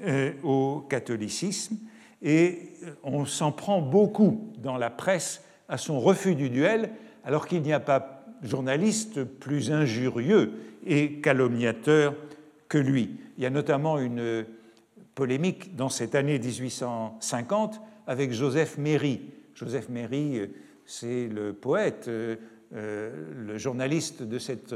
[0.02, 1.76] euh, au catholicisme
[2.22, 6.90] et on s'en prend beaucoup dans la presse à son refus du duel
[7.29, 10.53] alors qu'il n'y a pas journaliste plus injurieux
[10.87, 12.14] et calomniateur
[12.71, 13.17] que lui.
[13.37, 14.47] Il y a notamment une
[15.14, 19.21] polémique dans cette année 1850 avec Joseph Méry.
[19.55, 20.41] Joseph Méry,
[20.87, 24.75] c'est le poète, le journaliste de cette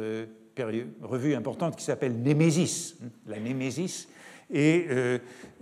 [1.00, 4.10] revue importante qui s'appelle Némésis, la Némésis,
[4.52, 4.88] et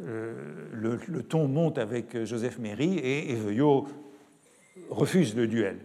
[0.00, 0.98] le,
[1.28, 3.86] ton monte avec Joseph Méry et, et Veuillot
[4.88, 5.78] refuse le duel.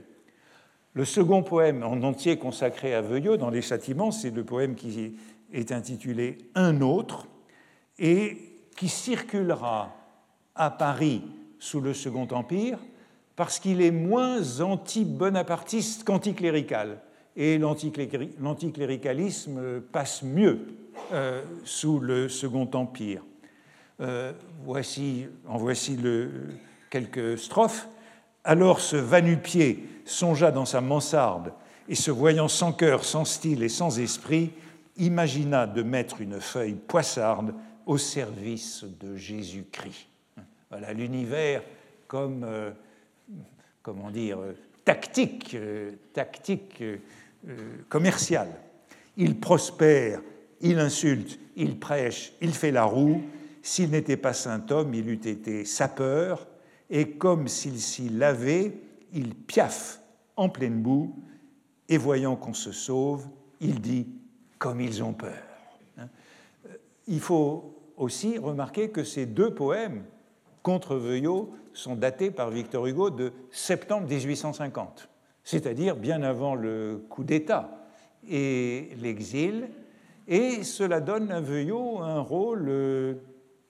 [0.95, 5.17] Le second poème en entier consacré à Veuillot dans les châtiments, c'est le poème qui
[5.51, 7.27] est intitulé Un autre
[7.99, 8.38] et
[8.77, 9.93] qui circulera
[10.55, 11.21] à Paris
[11.60, 12.79] sous le Second Empire
[13.36, 17.01] parce qu'il est moins anti-bonapartiste qu'anticlérical.
[17.36, 20.62] Et l'anticléricalisme passe mieux
[21.12, 23.21] euh, sous le Second Empire.
[23.99, 24.31] Euh,
[24.63, 25.99] voici, en voici
[26.89, 27.89] quelques strophes.
[28.45, 31.51] Alors ce vanupier songea dans sa mansarde
[31.89, 34.51] et se voyant sans cœur, sans style et sans esprit,
[34.97, 37.55] imagina de mettre une feuille poissarde
[37.88, 40.08] au service de Jésus-Christ.
[40.69, 41.63] Voilà l'univers
[42.08, 42.71] comme, euh,
[43.81, 44.38] comment dire,
[44.84, 46.97] tactique, euh, tactique euh,
[47.89, 48.49] commerciale.
[49.17, 50.21] Il prospère,
[50.62, 53.23] il insulte, il prêche, il fait la roue.
[53.63, 56.47] S'il n'était pas saint homme, il eût été sapeur,
[56.89, 58.78] et comme s'il s'y lavait,
[59.13, 60.02] il piaffe
[60.36, 61.15] en pleine boue,
[61.88, 63.28] et voyant qu'on se sauve,
[63.62, 64.08] il dit
[64.58, 65.43] comme ils ont peur.
[65.98, 66.08] Hein.
[67.08, 70.04] Il faut aussi remarquer que ces deux poèmes
[70.63, 75.10] contre Veuillot sont datés par Victor Hugo de septembre 1850,
[75.43, 77.86] c'est-à-dire bien avant le coup d'État
[78.28, 79.69] et l'exil,
[80.28, 83.19] et cela donne à Veuillot un rôle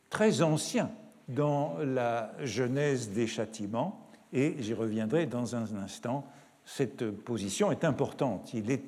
[0.10, 0.90] très ancien
[1.28, 6.26] dans la genèse des châtiments, et j'y reviendrai dans un instant.
[6.66, 8.84] Cette position est importante, il est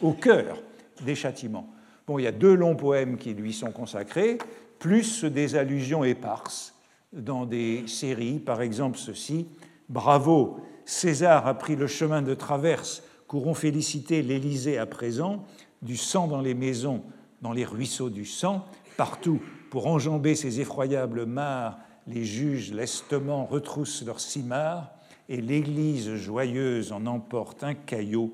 [0.00, 0.58] au cœur
[1.02, 1.72] des châtiments.
[2.06, 4.38] Bon, il y a deux longs poèmes qui lui sont consacrés,
[4.78, 6.74] plus des allusions éparses
[7.12, 9.46] dans des séries, par exemple ceci
[9.88, 15.44] Bravo, César a pris le chemin de traverse, courons féliciter l'Élysée à présent,
[15.80, 17.02] du sang dans les maisons,
[17.40, 24.04] dans les ruisseaux du sang, partout pour enjamber ces effroyables mares, les juges lestement retroussent
[24.04, 24.90] leurs cimards,
[25.28, 28.32] et l'Église joyeuse en emporte un caillot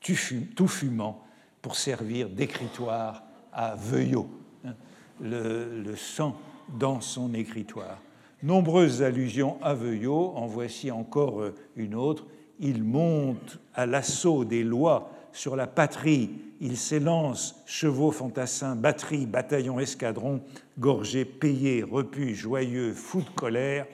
[0.00, 1.22] tout fumant
[1.60, 4.28] pour servir d'écritoire à Veuillot.
[5.20, 6.36] Le, le, sang
[6.80, 7.98] dans son écritoire.
[8.42, 11.44] Nombreuses allusions à Veuillot, en voici encore
[11.76, 12.26] une autre.
[12.58, 16.30] Il monte à l'assaut des lois sur la patrie,
[16.62, 20.40] il s'élance, chevaux fantassins, batterie, bataillon, escadron,
[20.78, 23.84] gorgé, payé, repu, joyeux, fou de colère,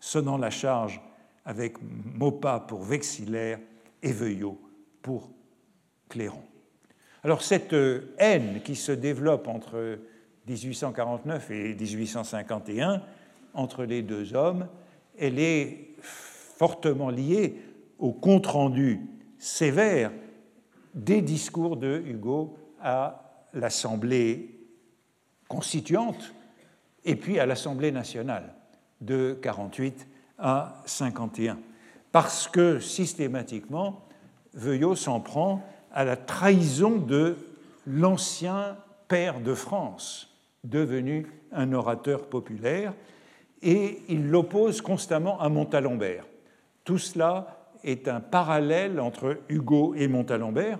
[0.00, 0.98] sonnant la charge
[1.44, 1.74] avec
[2.14, 3.58] Maupas pour vexillaire
[4.02, 4.58] et Veuillot
[5.02, 5.30] pour
[6.08, 6.42] clairon.
[7.22, 7.76] Alors cette
[8.16, 9.98] haine qui se développe entre
[10.48, 13.02] 1849 et 1851
[13.52, 14.68] entre les deux hommes,
[15.18, 17.56] elle est fortement liée
[17.98, 19.02] au compte-rendu
[19.38, 20.12] sévère
[20.96, 24.58] des discours de Hugo à l'Assemblée
[25.46, 26.34] constituante
[27.04, 28.54] et puis à l'Assemblée nationale
[29.00, 31.58] de 48 à 51.
[32.10, 34.06] Parce que systématiquement,
[34.54, 37.36] Veuillot s'en prend à la trahison de
[37.86, 42.94] l'ancien père de France, devenu un orateur populaire,
[43.62, 46.24] et il l'oppose constamment à Montalembert.
[46.84, 47.55] Tout cela
[47.86, 50.78] est un parallèle entre Hugo et Montalembert,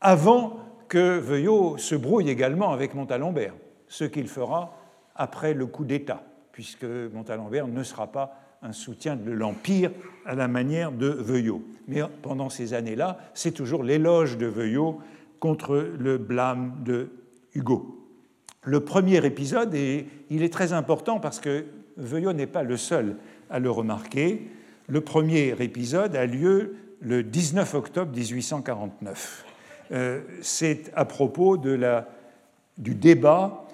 [0.00, 3.54] avant que Veuillot se brouille également avec Montalembert,
[3.88, 4.74] ce qu'il fera
[5.16, 9.90] après le coup d'État, puisque Montalembert ne sera pas un soutien de l'Empire
[10.24, 11.62] à la manière de Veuillot.
[11.88, 15.00] Mais pendant ces années-là, c'est toujours l'éloge de Veuillot
[15.40, 17.10] contre le blâme de
[17.54, 18.08] Hugo.
[18.62, 21.64] Le premier épisode, et il est très important parce que
[21.96, 23.16] Veuillot n'est pas le seul
[23.50, 24.48] à le remarquer,
[24.88, 29.44] le premier épisode a lieu le 19 octobre 1849.
[29.92, 33.64] Euh, c'est à propos du débat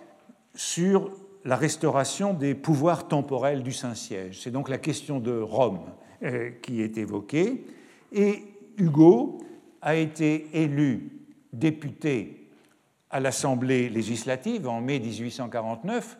[0.54, 1.10] sur
[1.44, 4.40] la restauration des pouvoirs temporels du Saint-Siège.
[4.40, 5.80] C'est donc la question de Rome
[6.22, 7.64] euh, qui est évoquée.
[8.12, 8.42] Et
[8.78, 9.38] Hugo
[9.80, 11.10] a été élu
[11.52, 12.48] député
[13.10, 16.16] à l'Assemblée législative en mai 1849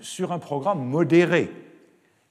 [0.00, 1.50] sur un programme modéré.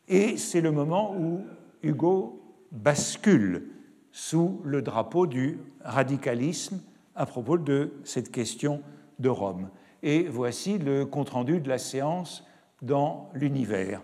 [0.07, 1.43] Et c'est le moment où
[1.83, 3.69] Hugo bascule
[4.11, 6.81] sous le drapeau du radicalisme
[7.15, 8.81] à propos de cette question
[9.19, 9.69] de Rome.
[10.03, 12.45] Et voici le compte-rendu de la séance
[12.81, 14.01] dans l'univers.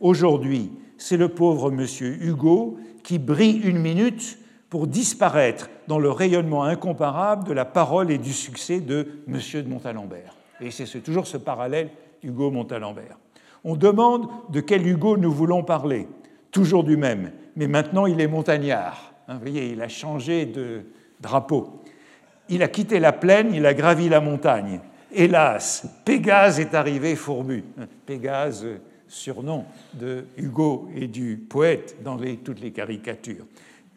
[0.00, 4.38] Aujourd'hui, c'est le pauvre monsieur Hugo qui brille une minute
[4.70, 9.68] pour disparaître dans le rayonnement incomparable de la parole et du succès de monsieur de
[9.68, 10.34] Montalembert.
[10.60, 11.90] Et c'est toujours ce parallèle
[12.22, 13.18] Hugo Montalembert.
[13.64, 16.08] On demande de quel Hugo nous voulons parler.
[16.56, 19.12] Toujours du même, mais maintenant il est montagnard.
[19.28, 20.84] Hein, vous voyez, il a changé de
[21.20, 21.82] drapeau.
[22.48, 24.80] Il a quitté la plaine, il a gravi la montagne.
[25.12, 27.62] Hélas, Pégase est arrivé fourbu.
[28.06, 28.66] Pégase,
[29.06, 33.44] surnom de Hugo et du poète dans toutes les caricatures.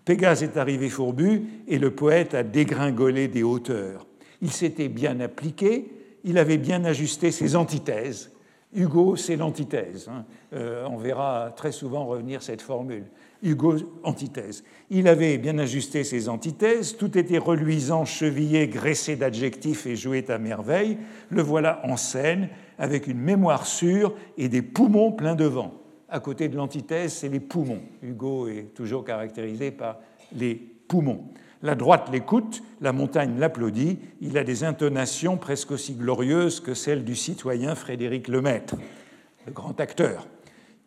[0.03, 4.05] Pégase est arrivé fourbu et le poète a dégringolé des hauteurs.
[4.41, 5.93] Il s'était bien appliqué,
[6.25, 8.33] il avait bien ajusté ses antithèses.
[8.73, 10.09] Hugo, c'est l'antithèse.
[10.09, 10.25] Hein.
[10.53, 13.05] Euh, on verra très souvent revenir cette formule.
[13.41, 14.63] Hugo, antithèse.
[14.89, 20.37] Il avait bien ajusté ses antithèses, tout était reluisant, chevillé, graissé d'adjectifs et jouait à
[20.37, 20.97] merveille.
[21.29, 25.73] Le voilà en scène, avec une mémoire sûre et des poumons pleins de vent.
[26.07, 27.81] À côté de l'antithèse, c'est les poumons.
[28.03, 29.99] Hugo est toujours caractérisé par
[30.35, 31.29] les poumons.
[31.61, 37.03] La droite l'écoute, la montagne l'applaudit, il a des intonations presque aussi glorieuses que celles
[37.03, 38.75] du citoyen Frédéric Lemaître,
[39.45, 40.27] le grand acteur.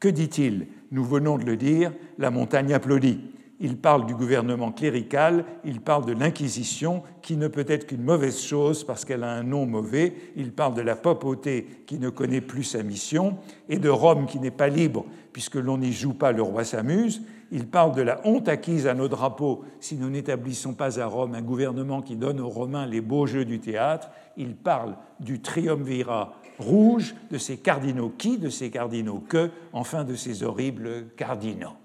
[0.01, 0.67] Que dit-il?
[0.91, 3.21] Nous venons de le dire, la montagne applaudit.
[3.61, 8.41] Il parle du gouvernement clérical, il parle de l'Inquisition, qui ne peut être qu'une mauvaise
[8.41, 12.41] chose parce qu'elle a un nom mauvais, il parle de la papauté qui ne connaît
[12.41, 13.37] plus sa mission,
[13.69, 17.23] et de Rome qui n'est pas libre puisque l'on n'y joue pas, le roi s'amuse.
[17.55, 21.35] Il parle de la honte acquise à nos drapeaux si nous n'établissons pas à Rome
[21.35, 24.11] un gouvernement qui donne aux Romains les beaux jeux du théâtre.
[24.39, 30.15] Il parle du triumvirat rouge, de ces cardinaux qui, de ces cardinaux que, enfin de
[30.15, 31.77] ces horribles cardinaux.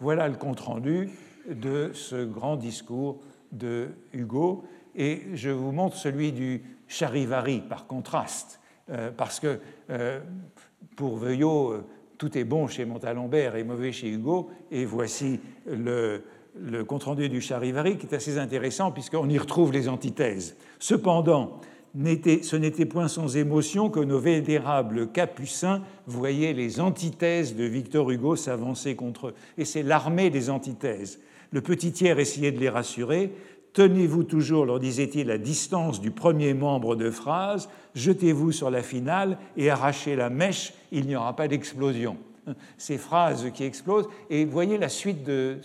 [0.00, 1.10] Voilà le compte-rendu
[1.46, 3.20] de ce grand discours
[3.52, 4.64] de Hugo,
[4.96, 10.20] et je vous montre celui du Charivari par contraste, euh, parce que euh,
[10.96, 11.84] pour Veuillot, euh,
[12.18, 16.22] tout est bon chez Montalembert et mauvais chez Hugo, et voici le,
[16.58, 20.56] le compte-rendu du Charivari qui est assez intéressant puisqu'on y retrouve les antithèses.
[20.78, 21.60] Cependant,
[21.94, 28.34] ce n'était point sans émotion que nos vénérables capucins voyaient les antithèses de Victor Hugo
[28.34, 29.34] s'avancer contre eux.
[29.58, 31.20] Et c'est l'armée des antithèses.
[31.52, 33.32] Le petit tiers essayait de les rassurer.
[33.74, 39.36] Tenez-vous toujours, leur disait-il, à distance du premier membre de phrase, jetez-vous sur la finale
[39.56, 42.16] et arrachez la mèche, il n'y aura pas d'explosion.
[42.78, 45.58] Ces phrases qui explosent, et voyez la suite de,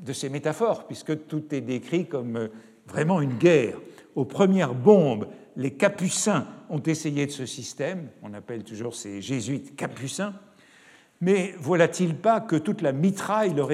[0.00, 2.48] de ces métaphores, puisque tout est décrit comme
[2.88, 3.78] vraiment une guerre
[4.16, 9.76] aux premières bombes, les capucins ont essayé de ce système, on appelle toujours ces jésuites
[9.76, 10.34] capucins,
[11.20, 13.68] mais voilà-t-il pas que toute la mitraille leur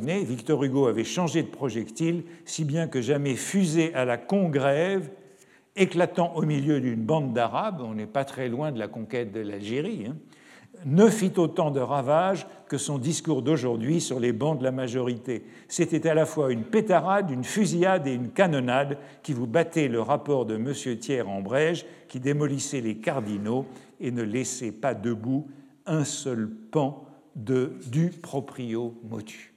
[0.00, 0.24] nez?
[0.24, 5.10] Victor Hugo avait changé de projectile, si bien que jamais fusée à la congrève,
[5.74, 9.40] éclatant au milieu d'une bande d'Arabes, on n'est pas très loin de la conquête de
[9.40, 10.16] l'Algérie, hein,
[10.84, 15.44] ne fit autant de ravages que son discours d'aujourd'hui sur les bancs de la majorité.
[15.68, 20.00] C'était à la fois une pétarade, une fusillade et une canonnade qui vous battait le
[20.00, 20.72] rapport de M.
[20.98, 23.66] Thiers en Brège, qui démolissait les cardinaux
[24.00, 25.46] et ne laissait pas debout
[25.86, 27.04] un seul pan
[27.36, 29.52] de, du proprio motu.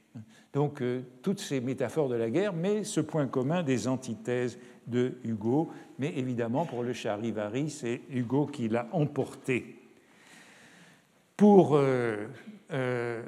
[0.54, 4.58] Donc euh, toutes ces métaphores de la guerre, mais ce point commun des antithèses
[4.88, 5.70] de Hugo.
[6.00, 9.82] Mais évidemment, pour le Charivari, c'est Hugo qui l'a emporté.
[11.36, 12.28] Pour euh,
[12.72, 13.22] euh,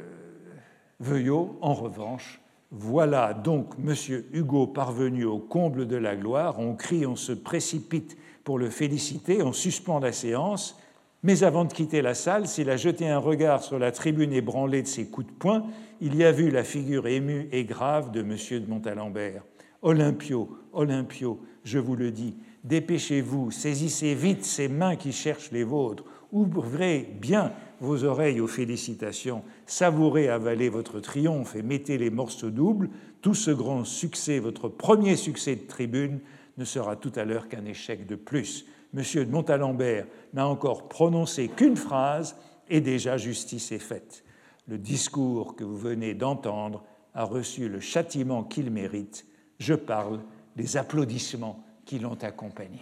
[1.02, 2.40] Veuillot, en revanche,
[2.72, 3.94] voilà donc M.
[4.32, 6.60] Hugo parvenu au comble de la gloire.
[6.60, 10.80] On crie, on se précipite pour le féliciter, on suspend la séance.
[11.24, 14.84] Mais avant de quitter la salle, s'il a jeté un regard sur la tribune ébranlée
[14.84, 15.66] de ses coups de poing,
[16.00, 18.36] il y a vu la figure émue et grave de M.
[18.52, 19.44] de Montalembert.
[19.82, 26.04] Olympio, Olympio, je vous le dis, dépêchez-vous, saisissez vite ces mains qui cherchent les vôtres,
[26.32, 32.90] ouvrez bien vos oreilles aux félicitations, savourez, avalez votre triomphe et mettez les morceaux doubles,
[33.22, 36.20] tout ce grand succès, votre premier succès de tribune,
[36.58, 38.66] ne sera tout à l'heure qu'un échec de plus.
[38.98, 42.36] Monsieur de Montalembert n'a encore prononcé qu'une phrase
[42.68, 44.24] et déjà justice est faite.
[44.68, 46.84] Le discours que vous venez d'entendre
[47.14, 49.28] a reçu le châtiment qu'il mérite.
[49.60, 50.22] Je parle
[50.56, 52.82] des applaudissements qui l'ont accompagné.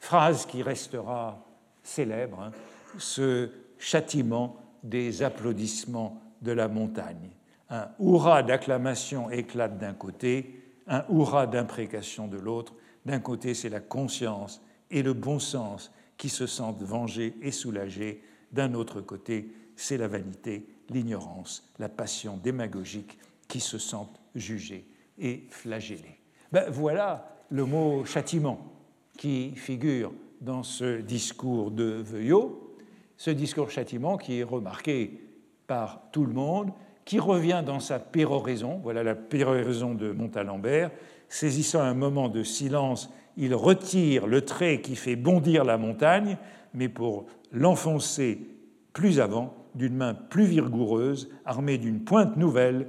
[0.00, 1.44] Phrase qui restera
[1.82, 2.52] célèbre, hein,
[2.96, 7.28] ce châtiment des applaudissements de la montagne.
[7.68, 12.72] Un hurrah d'acclamation éclate d'un côté, un hurrah d'imprécation de l'autre.
[13.04, 14.62] D'un côté, c'est la conscience
[14.92, 18.22] et le bon sens qui se sentent vengés et soulagés.
[18.52, 23.18] D'un autre côté, c'est la vanité, l'ignorance, la passion démagogique
[23.48, 24.86] qui se sentent jugés
[25.18, 26.20] et flagellés.
[26.52, 28.72] Ben, voilà le mot châtiment
[29.18, 32.62] qui figure dans ce discours de Veuillot
[33.22, 35.20] ce discours châtiment qui est remarqué
[35.68, 36.72] par tout le monde,
[37.04, 40.90] qui revient dans sa péroraison, voilà la péroraison de Montalembert,
[41.28, 46.36] Saisissant un moment de silence, il retire le trait qui fait bondir la montagne,
[46.74, 48.40] mais pour l'enfoncer
[48.92, 52.88] plus avant, d'une main plus vigoureuse, armée d'une pointe nouvelle,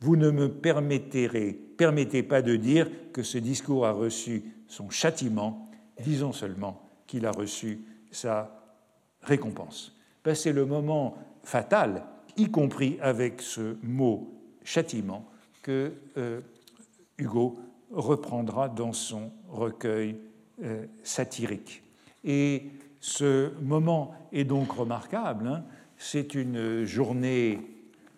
[0.00, 5.70] vous ne me permettez pas de dire que ce discours a reçu son châtiment,
[6.02, 7.80] disons seulement qu'il a reçu
[8.10, 8.50] sa
[9.22, 9.96] récompense.
[10.34, 12.04] C'est le moment fatal,
[12.36, 14.34] y compris avec ce mot
[14.64, 15.28] châtiment,
[15.62, 16.40] que euh,
[17.18, 17.58] Hugo
[17.92, 20.16] reprendra dans son recueil
[20.62, 21.82] euh, satirique.
[22.24, 22.70] Et
[23.00, 25.46] ce moment est donc remarquable.
[25.46, 25.64] Hein.
[25.98, 27.60] C'est une journée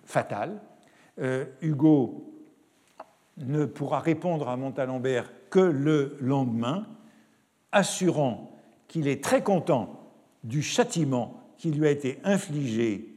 [0.04, 0.60] fatale.
[1.18, 2.32] Euh, Hugo
[3.38, 6.86] ne pourra répondre à Montalembert que le lendemain,
[7.72, 8.56] assurant
[8.88, 10.12] qu'il est très content
[10.44, 13.14] du châtiment qui lui a été infligé,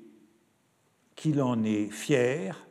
[1.16, 2.68] qu'il en est fier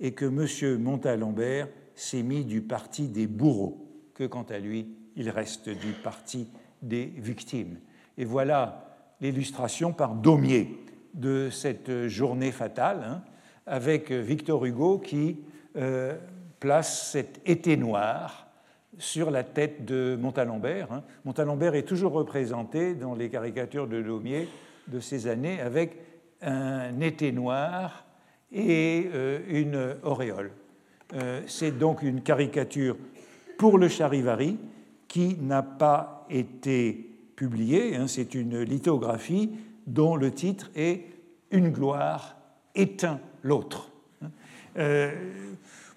[0.00, 0.82] et que M.
[0.82, 1.68] Montalembert
[2.00, 6.48] s'est mis du parti des bourreaux, que quant à lui, il reste du parti
[6.80, 7.78] des victimes.
[8.16, 10.78] Et voilà l'illustration par Daumier
[11.12, 13.22] de cette journée fatale, hein,
[13.66, 15.40] avec Victor Hugo qui
[15.76, 16.16] euh,
[16.58, 18.48] place cet été noir
[18.98, 20.90] sur la tête de Montalembert.
[20.92, 21.02] Hein.
[21.26, 24.48] Montalembert est toujours représenté dans les caricatures de Daumier
[24.88, 25.98] de ces années avec
[26.40, 28.06] un été noir
[28.50, 30.52] et euh, une auréole.
[31.14, 32.96] Euh, c'est donc une caricature
[33.58, 34.58] pour le Charivari
[35.08, 37.96] qui n'a pas été publiée.
[37.96, 38.06] Hein.
[38.06, 39.50] C'est une lithographie
[39.86, 41.06] dont le titre est
[41.50, 42.36] Une gloire
[42.74, 43.90] éteint l'autre.
[44.22, 44.30] Hein.
[44.78, 45.10] Euh,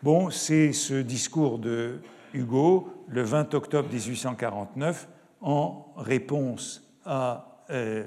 [0.02, 2.00] bon, c'est ce discours de
[2.34, 5.08] Hugo le 20 octobre 1849
[5.42, 8.04] en réponse à euh,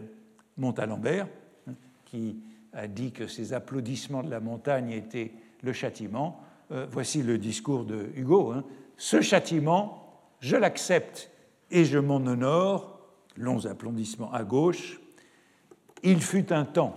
[0.57, 1.28] Montalembert,
[1.68, 1.74] hein,
[2.07, 2.40] qui
[2.72, 5.32] a dit que ces applaudissements de la montagne étaient
[5.62, 6.40] le châtiment.
[6.72, 8.52] Euh, voici le discours de Hugo.
[8.52, 8.64] Hein.
[8.96, 11.30] Ce châtiment, je l'accepte
[11.70, 13.00] et je m'en honore.
[13.36, 15.00] Longs applaudissements à gauche.
[16.02, 16.96] Il fut un temps,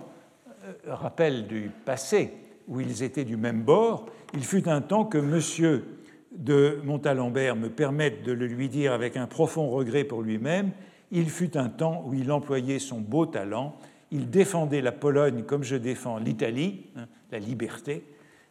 [0.64, 2.32] euh, rappel du passé,
[2.66, 5.84] où ils étaient du même bord, il fut un temps que monsieur
[6.32, 10.70] de Montalembert me permette de le lui dire avec un profond regret pour lui-même,
[11.10, 13.76] il fut un temps où il employait son beau talent,
[14.12, 18.04] il défendait la Pologne comme je défends l'Italie, hein, la liberté.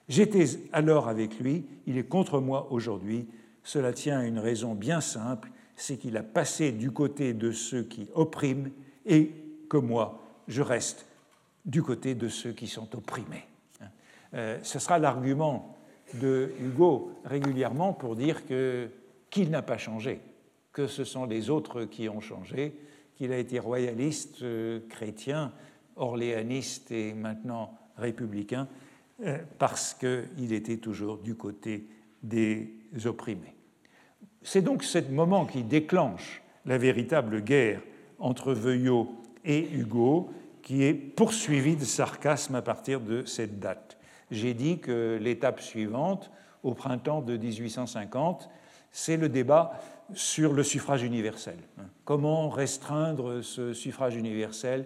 [0.10, 3.28] J'étais alors avec lui, il est contre moi aujourd'hui.
[3.64, 7.84] Cela tient à une raison bien simple, c'est qu'il a passé du côté de ceux
[7.84, 8.72] qui oppriment
[9.06, 9.32] et
[9.70, 11.06] que moi, je reste
[11.64, 13.46] du côté de ceux qui sont opprimés.
[14.34, 15.78] Euh, ce sera l'argument
[16.16, 18.42] de Hugo régulièrement pour dire
[19.30, 20.22] qu'il n'a pas changé,
[20.74, 22.76] que ce sont les autres qui ont changé,
[23.16, 25.52] qu'il a été royaliste, euh, chrétien,
[25.96, 28.68] orléaniste et maintenant républicain,
[29.58, 31.88] parce qu'il était toujours du côté
[32.24, 32.74] des
[33.06, 33.56] opprimés.
[34.42, 37.82] C'est donc ce moment qui déclenche la véritable guerre
[38.20, 39.10] entre Veuillot
[39.44, 40.30] et Hugo,
[40.62, 44.00] qui est poursuivie de sarcasme à partir de cette date
[44.32, 46.32] j'ai dit que l'étape suivante,
[46.64, 48.50] au printemps de 1850,
[48.92, 49.74] c'est le débat
[50.14, 51.58] sur le suffrage universel.
[52.06, 54.86] Comment restreindre ce suffrage universel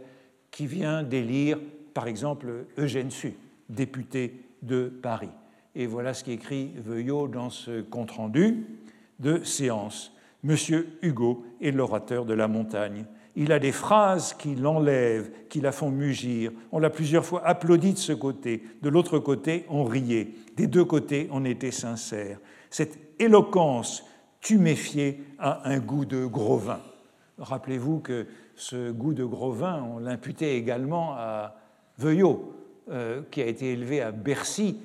[0.52, 1.60] qui vient d'élire,
[1.94, 3.36] par exemple, Eugène Sue,
[3.70, 5.32] député de Paris.
[5.76, 8.66] Et voilà ce qu'écrit Veuillot dans ce compte-rendu
[9.20, 10.16] de séance.
[10.44, 13.06] Monsieur Hugo est l'orateur de la montagne
[13.36, 16.52] il a des phrases qui l'enlèvent, qui la font mugir.
[16.72, 20.30] On l'a plusieurs fois applaudi de ce côté, de l'autre côté, on riait.
[20.56, 22.40] Des deux côtés, on était sincère.
[22.70, 24.06] Cette éloquence
[24.40, 26.82] tuméfiée a un goût de gros vin.
[27.40, 31.56] Rappelez-vous que ce goût de gros vin, on l'imputait également à
[31.98, 32.54] Veuillot,
[32.90, 34.78] euh, qui a été élevé à Bercy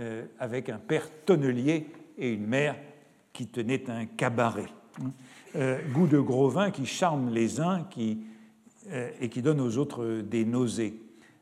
[0.00, 1.86] euh, avec un père tonnelier
[2.16, 2.76] et une mère
[3.32, 4.68] qui tenait un cabaret.
[5.54, 7.86] Euh, goût de gros vin qui charme les uns
[9.20, 10.98] et qui donne aux autres des nausées.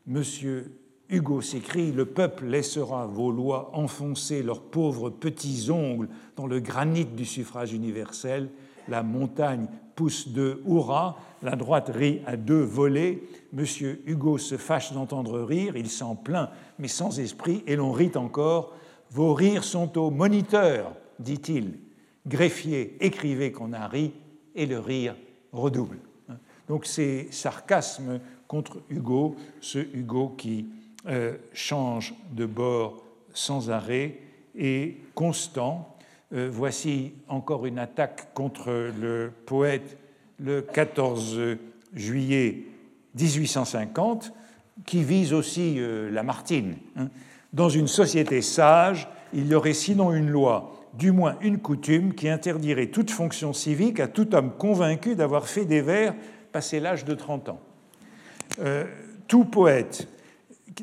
[0.08, 0.72] Monsieur
[1.10, 7.04] Hugo s'écrie Le peuple laissera vos lois enfoncer leurs pauvres petits ongles dans le granit
[7.04, 8.50] du suffrage universel.
[8.88, 13.22] La montagne pousse de hurrah, la droite rit à deux volets.
[13.52, 18.12] Monsieur Hugo se fâche d'entendre rire, il s'en plaint, mais sans esprit, et l'on rit
[18.14, 18.74] encore.
[19.10, 21.74] Vos rires sont au moniteur, dit-il
[22.26, 24.12] greffier, écrivez qu'on a ri,
[24.54, 25.16] et le rire
[25.52, 25.98] redouble.
[26.68, 30.66] Donc c'est sarcasme contre Hugo, ce Hugo qui
[31.06, 33.02] euh, change de bord
[33.32, 34.18] sans arrêt
[34.56, 35.89] et constant.
[36.32, 39.96] Euh, voici encore une attaque contre le poète
[40.38, 41.40] le 14
[41.94, 42.66] juillet
[43.18, 44.32] 1850,
[44.86, 46.76] qui vise aussi euh, Lamartine.
[46.96, 47.08] Hein.
[47.52, 52.28] Dans une société sage, il y aurait sinon une loi, du moins une coutume qui
[52.28, 56.14] interdirait toute fonction civique à tout homme convaincu d'avoir fait des vers
[56.52, 57.60] passé l'âge de 30 ans.
[58.60, 58.84] Euh,
[59.26, 60.08] tout poète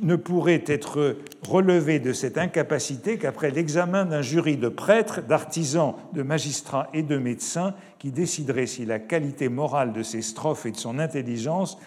[0.01, 6.23] ne pourrait être relevé de cette incapacité qu'après l'examen d'un jury de prêtres, d'artisans, de
[6.23, 10.77] magistrats et de médecins qui déciderait si la qualité morale de ses strophes et de
[10.77, 11.77] son intelligence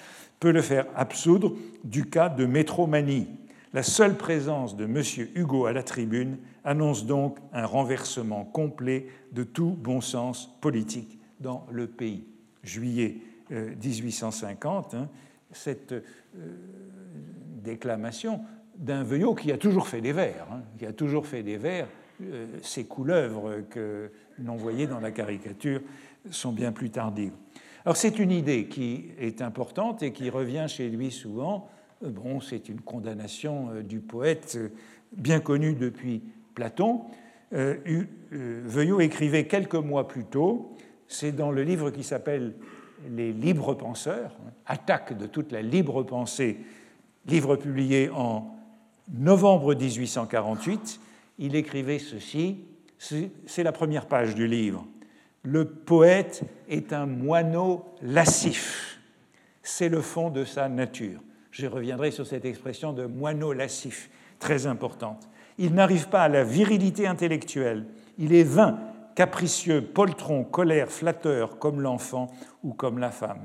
[0.41, 3.29] peut le faire absoudre du cas de métromanie.
[3.73, 5.03] La seule présence de M.
[5.37, 11.67] Hugo à la tribune annonce donc un renversement complet de tout bon sens politique dans
[11.71, 12.25] le pays.
[12.65, 13.19] Juillet
[13.51, 15.09] 1850, euh, hein,
[15.53, 16.01] cette euh,
[17.63, 18.41] déclamation
[18.77, 21.87] d'un Veuillot qui a toujours fait des vers, hein, qui a toujours fait des vers.
[22.23, 25.81] Euh, ces couleuvres que l'on voyait dans la caricature
[26.31, 27.33] sont bien plus tardives.
[27.85, 31.69] Alors c'est une idée qui est importante et qui revient chez lui souvent.
[32.05, 34.59] Euh, bon, c'est une condamnation euh, du poète
[35.13, 36.23] bien connu depuis
[36.55, 37.03] Platon.
[38.33, 40.77] Veuillot écrivait quelques mois plus tôt,
[41.09, 42.55] c'est dans le livre qui s'appelle
[43.11, 46.59] Les libres penseurs, hein, attaque de toute la libre pensée
[47.27, 48.55] livre publié en
[49.13, 51.01] novembre 1848,
[51.39, 52.65] il écrivait ceci,
[52.99, 54.87] c'est la première page du livre.
[55.43, 59.01] Le poète est un moineau lascif,
[59.63, 61.21] c'est le fond de sa nature.
[61.51, 65.29] Je reviendrai sur cette expression de moineau lascif, très importante.
[65.59, 67.87] Il n'arrive pas à la virilité intellectuelle,
[68.19, 68.79] il est vain,
[69.15, 72.29] capricieux, poltron, colère, flatteur, comme l'enfant
[72.63, 73.43] ou comme la femme.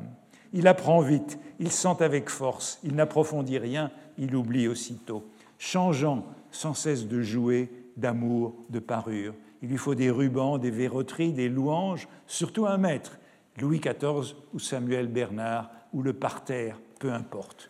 [0.55, 5.25] Il apprend vite, il sent avec force, il n'approfondit rien, il oublie aussitôt,
[5.59, 9.33] changeant sans cesse de jouer, d'amour, de parure.
[9.61, 13.19] Il lui faut des rubans, des verroteries, des louanges, surtout un maître,
[13.59, 17.69] Louis XIV ou Samuel Bernard, ou le parterre, peu importe.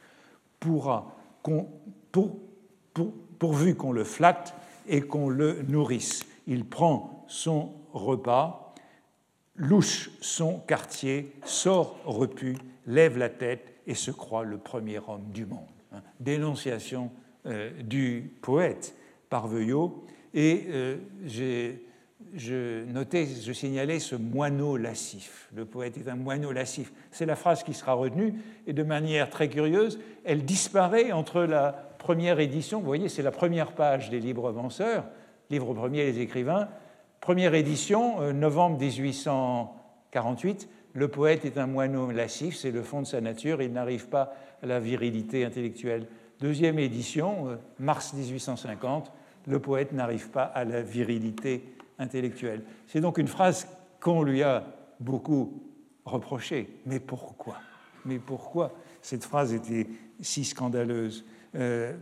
[0.60, 1.16] Pourra,
[3.40, 4.54] pourvu qu'on le flatte
[4.88, 6.24] et qu'on le nourrisse.
[6.46, 8.76] Il prend son repas,
[9.56, 12.58] louche son quartier, sort repu,
[12.88, 15.68] lève la tête et se croit le premier homme du monde.
[15.92, 16.02] Hein.
[16.20, 17.12] Dénonciation
[17.46, 18.96] euh, du poète
[19.30, 20.06] par Veuillot.
[20.34, 20.98] Et euh,
[22.36, 25.50] je notais, je signalais ce moineau lascif.
[25.56, 26.92] Le poète est un moineau lascif.
[27.12, 28.34] C'est la phrase qui sera retenue,
[28.68, 33.32] et de manière très curieuse, elle disparaît entre la première édition, vous voyez, c'est la
[33.32, 35.06] première page des Libres Penseurs,
[35.50, 36.68] livre premier Les écrivains,
[37.20, 43.08] première édition, euh, novembre 1848, le poète est un moineau lascif, c'est le fond de
[43.08, 44.34] sa nature, il n'arrive pas
[44.64, 46.08] à la virilité intellectuelle.
[46.40, 49.12] Deuxième édition, euh, mars 1850,
[49.48, 52.64] le poète n'arrive pas à la virilité intellectuelle.
[52.88, 53.68] C'est donc une phrase
[54.00, 54.64] qu'on lui a
[55.00, 55.62] beaucoup
[56.06, 56.70] reprochée.
[56.86, 57.58] Mais pourquoi?
[58.06, 58.72] Mais pourquoi
[59.02, 59.88] cette phrase était
[60.22, 61.26] si scandaleuse?
[61.56, 61.94] Euh,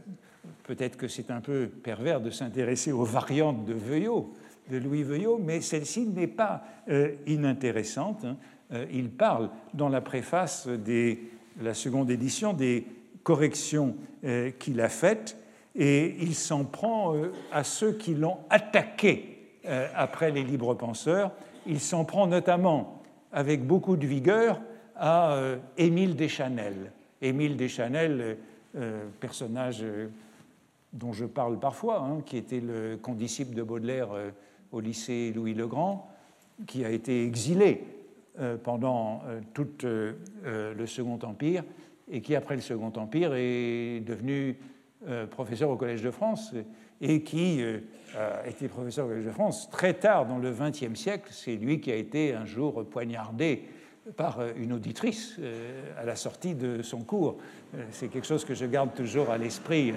[0.64, 4.34] Peut-être que c'est un peu pervers de s'intéresser aux variantes de Veuillot,
[4.70, 8.26] de Louis Veuillot, mais celle-ci n'est pas euh, inintéressante.
[8.26, 8.38] Hein.
[8.74, 11.18] Euh, il parle dans la préface de
[11.62, 12.86] la seconde édition des
[13.24, 13.96] corrections
[14.26, 15.38] euh, qu'il a faites
[15.76, 19.30] et il s'en prend euh, à ceux qui l'ont attaqué
[19.96, 21.32] après les libres penseurs.
[21.66, 23.02] Il s'en prend notamment
[23.32, 24.60] avec beaucoup de vigueur
[24.98, 25.38] à
[25.78, 26.92] Émile Deschanel.
[27.22, 28.40] Émile Deschanel,
[29.22, 29.86] personnage
[30.92, 34.10] dont je parle parfois, hein, qui était le condisciple de Baudelaire
[34.74, 36.12] au lycée Louis-le-Grand,
[36.68, 37.86] qui a été exilé
[38.64, 40.14] pendant euh, tout euh,
[40.44, 41.64] le Second Empire
[42.10, 44.58] et qui, après le Second Empire, est devenu
[45.32, 46.54] professeur au Collège de France
[47.02, 47.62] et qui
[48.18, 51.30] a été professeur au Collège de France très tard dans le XXe siècle.
[51.32, 53.64] C'est lui qui a été un jour poignardé
[54.16, 55.40] par une auditrice
[55.98, 57.38] à la sortie de son cours.
[57.92, 59.94] C'est quelque chose que je garde toujours à l'esprit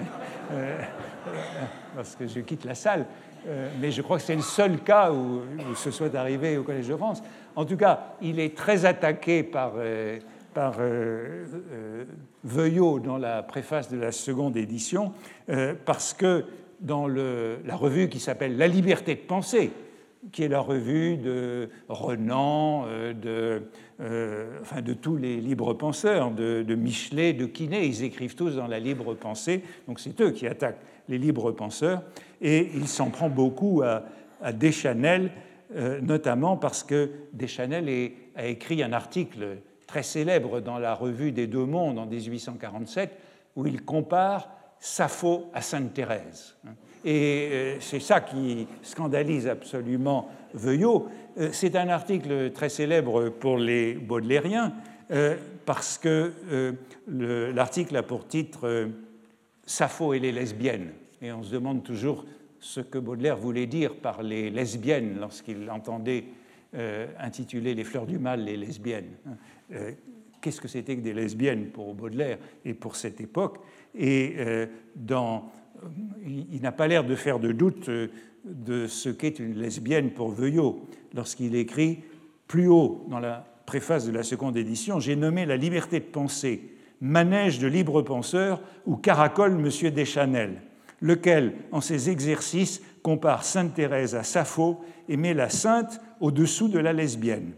[1.95, 3.05] lorsque je quitte la salle.
[3.79, 5.41] Mais je crois que c'est le seul cas où,
[5.75, 7.23] ce soit arrivé au Collège de France.
[7.55, 10.19] En tout cas, il est très attaqué par, euh,
[10.57, 12.05] euh, euh,
[12.43, 15.11] Veuillot dans la préface de la seconde édition,
[15.85, 16.45] parce que
[16.79, 19.71] dans la revue qui s'appelle La liberté de penser,
[20.31, 23.63] qui est la revue de Renan, de,
[24.61, 28.79] enfin de tous les libres penseurs, de, Michelet, de Quinet, ils écrivent tous dans la
[28.79, 32.01] libre pensée, donc c'est eux qui attaquent les libres penseurs,
[32.41, 34.03] et il s'en prend beaucoup à,
[34.41, 35.31] à Deschanel,
[35.75, 37.89] euh, notamment parce que Deschanel
[38.35, 43.11] a écrit un article très célèbre dans la revue des Deux Mondes en 1847
[43.55, 44.49] où il compare
[44.79, 46.55] Sappho à Sainte Thérèse.
[47.05, 51.07] Et euh, c'est ça qui scandalise absolument Veuillot.
[51.37, 54.73] Euh, c'est un article très célèbre pour les baudelairiens
[55.65, 56.33] parce que
[57.07, 58.89] l'article a pour titre
[59.65, 60.89] Sappho et les lesbiennes.
[61.21, 62.25] Et on se demande toujours
[62.59, 66.25] ce que Baudelaire voulait dire par les lesbiennes lorsqu'il entendait
[67.19, 69.13] intituler Les fleurs du mal les lesbiennes.
[70.41, 73.59] Qu'est-ce que c'était que des lesbiennes pour Baudelaire et pour cette époque?
[73.95, 74.35] Et
[74.93, 75.49] dans,
[76.25, 77.89] il n'a pas l'air de faire de doute
[78.45, 81.99] de ce qu'est une lesbienne pour Veuillot lorsqu'il écrit
[82.47, 86.77] plus haut dans la préface de la seconde édition, j'ai nommé la liberté de penser
[87.01, 89.91] manège de libre penseur ou caracole M.
[89.91, 90.61] Deschanel,
[91.01, 96.79] lequel, en ses exercices, compare Sainte Thérèse à Sappho et met la sainte au-dessous de
[96.79, 97.51] la lesbienne.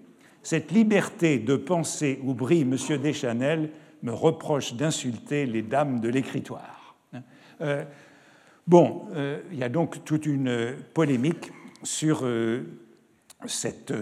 [0.43, 2.97] Cette liberté de penser où brille M.
[2.97, 3.69] Deschanel
[4.03, 6.95] me reproche d'insulter les dames de l'écritoire.
[7.61, 7.83] Euh,
[8.69, 11.51] bon, euh, il y a donc toute une polémique
[11.83, 12.61] sur euh,
[13.45, 13.93] cette,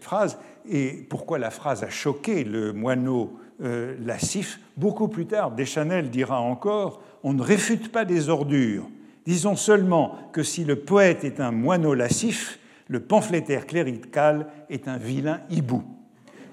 [0.00, 4.58] phrase et pourquoi la phrase a choqué le moineau euh, lascif.
[4.76, 8.88] Beaucoup plus tard, Deschanel dira encore On ne réfute pas des ordures.
[9.24, 12.58] Disons seulement que si le poète est un moineau lascif,
[12.88, 15.84] le pamphlétaire clérical est un vilain hibou.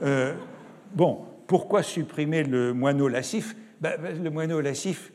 [0.04, 0.36] Euh,
[0.94, 3.56] bon, pourquoi supprimer le moineau lascif?
[3.82, 5.12] Ben, ben, Le moineau lascif,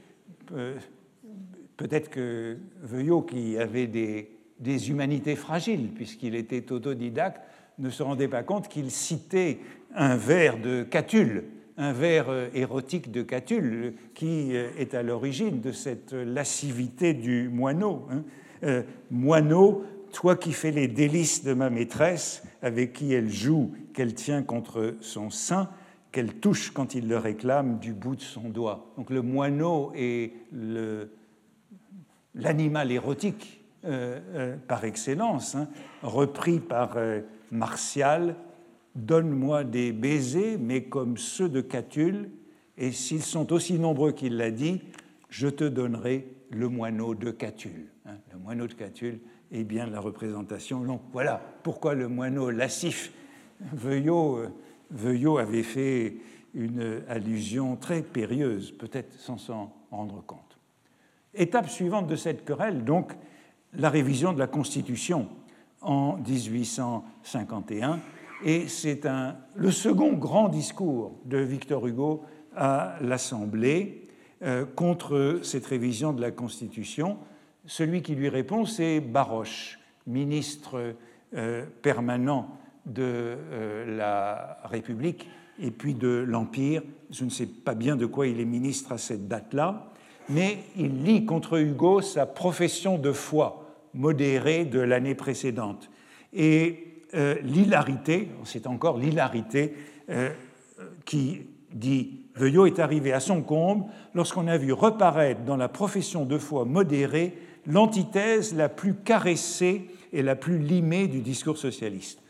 [0.52, 0.74] euh,
[1.76, 7.40] peut-être que Veuillot, qui avait des, humanités fragiles, puisqu'il était autodidacte,
[7.78, 9.58] ne se rendait pas compte qu'il citait
[9.94, 11.44] un vers de Catulle,
[11.76, 17.48] un vers euh, érotique de Catulle, qui euh, est à l'origine de cette lascivité du
[17.48, 18.06] moineau.
[18.10, 18.22] Hein.
[18.62, 24.14] Euh, moineau, toi qui fais les délices de ma maîtresse, avec qui elle joue, qu'elle
[24.14, 25.68] tient contre son sein,
[26.12, 28.92] qu'elle touche quand il le réclame du bout de son doigt.
[28.96, 30.32] Donc le moineau est
[32.34, 33.60] l'animal érotique
[34.66, 35.68] par excellence, hein,
[36.02, 36.96] repris par
[37.50, 38.34] Martial,
[38.94, 42.30] Donne-moi des baisers, mais comme ceux de Catulle,
[42.78, 44.82] et s'ils sont aussi nombreux qu'il l'a dit,
[45.30, 47.88] je te donnerai le moineau de Catulle.
[48.06, 49.18] Hein, le moineau de Catulle
[49.50, 50.80] est bien la représentation.
[50.80, 53.12] Donc voilà pourquoi le moineau lascif.
[53.84, 54.48] Euh,
[54.90, 56.16] Veuillot avait fait
[56.54, 60.53] une allusion très périlleuse, peut-être sans s'en rendre compte.
[61.34, 63.12] Étape suivante de cette querelle, donc,
[63.72, 65.28] la révision de la Constitution
[65.80, 68.00] en 1851.
[68.44, 69.02] Et c'est
[69.54, 72.22] le second grand discours de Victor Hugo
[72.56, 74.08] à l'Assemblée
[74.42, 77.18] euh, contre cette révision de la Constitution.
[77.66, 80.94] Celui qui lui répond, c'est Baroche, ministre
[81.34, 85.28] euh, permanent de euh, la République
[85.58, 86.82] et puis de l'Empire.
[87.10, 89.92] Je ne sais pas bien de quoi il est ministre à cette date-là,
[90.28, 93.64] mais il lit contre Hugo sa profession de foi
[93.94, 95.90] modérée de l'année précédente.
[96.32, 99.74] Et euh, l'hilarité, c'est encore l'hilarité
[100.10, 100.30] euh,
[101.04, 106.24] qui dit Veuillot est arrivé à son comble lorsqu'on a vu reparaître dans la profession
[106.24, 107.34] de foi modérée
[107.66, 112.20] l'antithèse la plus caressée et la plus limée du discours socialiste.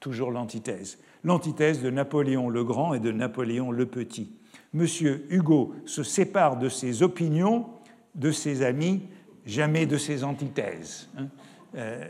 [0.00, 0.98] Toujours l'antithèse.
[1.24, 4.32] L'antithèse de Napoléon le Grand et de Napoléon le Petit.
[4.72, 7.66] Monsieur Hugo se sépare de ses opinions,
[8.14, 9.02] de ses amis,
[9.44, 11.08] jamais de ses antithèses.
[11.18, 11.28] Hein.
[11.74, 12.04] Euh,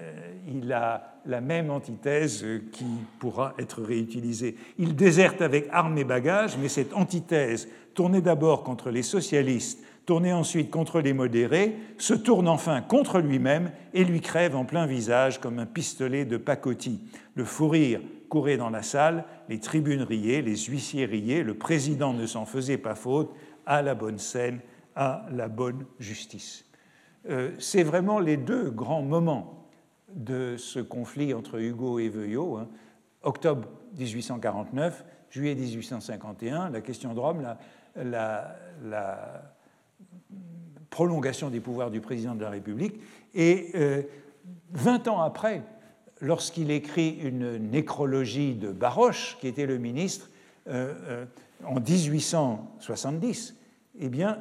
[0.48, 2.84] il a la même antithèse qui
[3.20, 4.56] pourra être réutilisée.
[4.78, 10.32] Il déserte avec armes et bagages, mais cette antithèse, tournée d'abord contre les socialistes, tournée
[10.32, 15.40] ensuite contre les modérés, se tourne enfin contre lui-même et lui crève en plein visage
[15.40, 17.00] comme un pistolet de pacotille.
[17.36, 18.00] Le fou rire
[18.32, 22.78] courait dans la salle, les tribunes riaient, les huissiers riaient, le président ne s'en faisait
[22.78, 23.30] pas faute,
[23.66, 24.60] à la bonne scène,
[24.96, 26.64] à la bonne justice.
[27.28, 29.68] Euh, c'est vraiment les deux grands moments
[30.14, 32.56] de ce conflit entre Hugo et Veuillot.
[32.56, 32.68] Hein.
[33.22, 33.68] Octobre
[33.98, 37.46] 1849, juillet 1851, la question de Rome,
[37.96, 38.56] la,
[40.88, 42.98] prolongation des pouvoirs du président de la République.
[43.34, 44.02] Et euh,
[44.70, 45.62] 20 ans après,
[46.22, 50.30] lorsqu'il écrit une nécrologie de Baroche, qui était le ministre,
[50.68, 51.26] euh,
[51.66, 53.56] en 1870,
[54.00, 54.38] eh bien,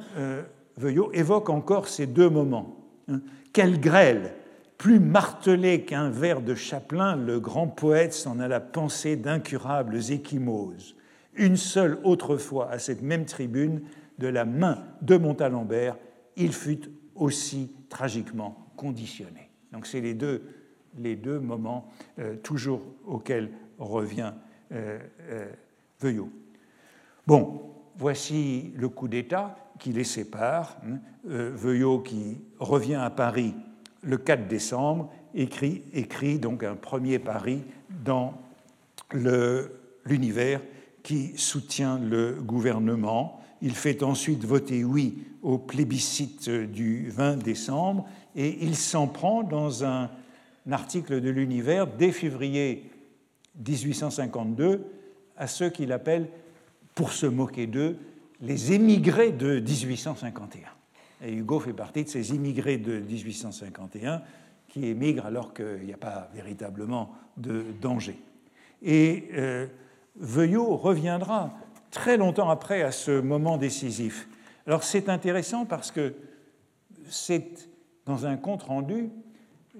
[0.78, 2.76] Veuillot évoque encore ces deux moments.
[3.08, 3.20] Hein.
[3.52, 4.34] Quelle grêle
[4.78, 10.96] Plus martelé qu'un vers de Chaplin, le grand poète s'en alla penser d'incurables échymoses.
[11.34, 13.82] Une seule autre fois, à cette même tribune,
[14.18, 15.96] de la main de Montalembert,
[16.36, 19.50] il fut aussi tragiquement conditionné.
[19.72, 20.42] Donc c'est les deux,
[20.98, 24.32] les deux moments euh, toujours auxquels revient
[24.72, 24.98] euh,
[25.30, 25.50] euh,
[26.00, 26.30] Veuillot.
[27.26, 27.62] Bon,
[27.96, 30.76] voici le coup d'État qui les sépare.
[30.84, 30.98] Hein.
[31.24, 33.54] Veuillot, qui revient à Paris
[34.02, 37.62] le 4 décembre, écrit, écrit donc un premier pari
[38.04, 38.34] dans
[40.04, 40.60] l'univers
[41.02, 48.64] qui soutient le gouvernement Il fait ensuite voter oui au plébiscite du 20 décembre et
[48.64, 50.10] il s'en prend dans un
[50.70, 52.90] article de l'Univers dès février
[53.66, 54.84] 1852
[55.36, 56.28] à ceux qu'il appelle,
[56.94, 57.96] pour se moquer d'eux,
[58.40, 60.68] les émigrés de 1851.
[61.24, 64.22] Et Hugo fait partie de ces immigrés de 1851
[64.68, 68.18] qui émigrent alors qu'il n'y a pas véritablement de danger.
[68.82, 69.66] Et euh,
[70.16, 71.52] Veuillot reviendra
[71.90, 74.28] très longtemps après à ce moment décisif.
[74.66, 76.14] Alors c'est intéressant parce que
[77.08, 77.68] c'est
[78.06, 79.10] dans un compte-rendu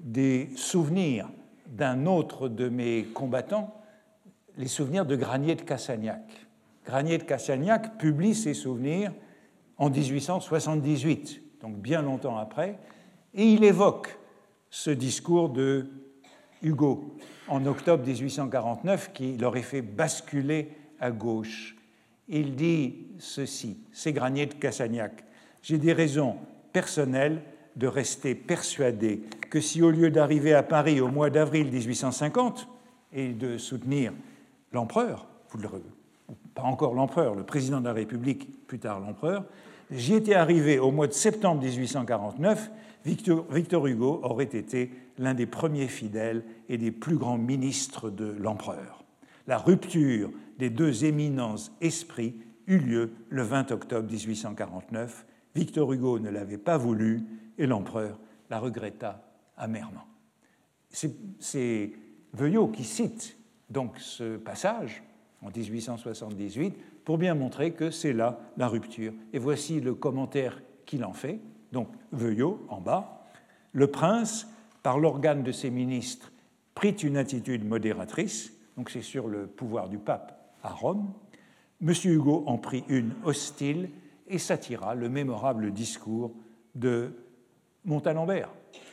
[0.03, 1.29] des souvenirs
[1.67, 3.75] d'un autre de mes combattants,
[4.57, 6.23] les souvenirs de Granier de Cassagnac.
[6.85, 9.13] Granier de Cassagnac publie ses souvenirs
[9.79, 12.79] en 1878, donc bien longtemps après,
[13.35, 14.19] et il évoque
[14.69, 15.89] ce discours de
[16.63, 17.17] Hugo
[17.49, 21.77] en octobre 1849 qui l'aurait fait basculer à gauche.
[22.29, 25.25] Il dit ceci, c'est Granier de Cassagnac,
[25.63, 26.37] j'ai des raisons
[26.73, 27.43] personnelles
[27.77, 32.69] de rester persuadé que si au lieu d'arriver à Paris au mois d'avril 1850
[33.13, 34.13] et de soutenir
[34.73, 35.27] l'empereur,
[36.55, 39.45] pas encore l'empereur, le président de la République, plus tard l'empereur,
[39.91, 42.71] j'y étais arrivé au mois de septembre 1849,
[43.05, 49.05] Victor, Hugo aurait été l'un des premiers fidèles et des plus grands ministres de l'empereur.
[49.47, 52.37] La rupture des deux éminents esprits
[52.69, 55.27] eut lieu le 20 octobre 1849.
[55.57, 57.23] Victor Hugo ne l'avait pas voulu
[57.63, 58.19] et l'empereur
[58.51, 59.23] la regretta
[59.57, 60.07] amèrement.
[60.91, 61.93] C'est
[62.35, 63.39] Veuillot qui cite
[63.71, 65.03] donc ce passage
[65.43, 69.13] en 1878 pour bien montrer que c'est là la rupture.
[69.33, 71.41] Et voici le commentaire qu'il en fait.
[71.71, 73.27] Donc Veuillot en bas.
[73.73, 74.49] Le prince,
[74.83, 76.33] par l'organe de ses ministres,
[76.75, 81.13] prit une attitude modératrice, donc c'est sur le pouvoir du pape à Rome.
[81.81, 81.93] M.
[82.05, 83.89] Hugo en prit une hostile
[84.27, 86.33] et s'attira le mémorable discours
[86.75, 87.13] de
[87.85, 88.51] Montalembert.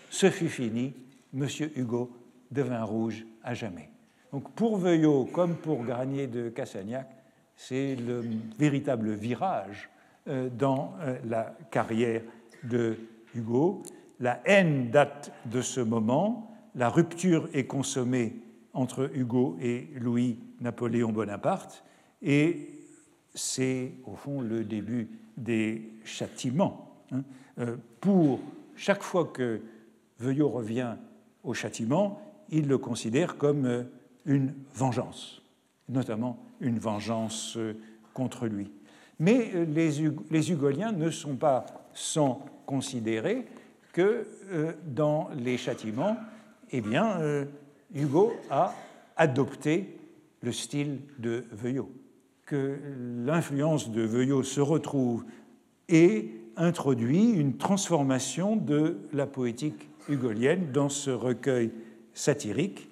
[0.09, 0.93] Ce fut fini,
[1.33, 1.47] M.
[1.75, 2.11] Hugo
[2.51, 3.89] devint rouge à jamais.
[4.31, 7.07] Donc pour Veuillot, comme pour Granier de Cassagnac,
[7.55, 8.23] c'est le
[8.57, 9.89] véritable virage
[10.27, 12.21] euh, dans euh, la carrière
[12.63, 12.97] de
[13.35, 13.83] Hugo.
[14.19, 18.35] La haine date de ce moment, la rupture est consommée
[18.73, 21.83] entre Hugo et Louis-Napoléon Bonaparte,
[22.21, 22.69] et
[23.33, 27.03] c'est au fond le début des châtiments.
[27.11, 27.23] Hein.
[27.59, 28.39] Euh, pour
[28.79, 29.59] chaque fois que
[30.19, 30.95] Veuillot revient
[31.43, 33.83] au châtiment, il le considère comme euh,
[34.25, 35.41] une vengeance,
[35.89, 37.73] notamment une vengeance euh,
[38.13, 38.71] contre lui.
[39.19, 43.45] Mais euh, les, Hugoliens ne sont pas sans considérer
[43.91, 44.27] que
[44.85, 46.15] dans les châtiments,
[46.71, 47.19] eh bien,
[47.95, 48.75] Hugo a
[49.17, 49.97] adopté
[50.41, 51.91] le style de Veuillot,
[52.45, 52.77] que
[53.25, 55.25] l'influence de Veuillot se retrouve
[55.89, 61.71] et introduit une transformation de la poétique hugolienne dans ce recueil
[62.13, 62.89] satirique.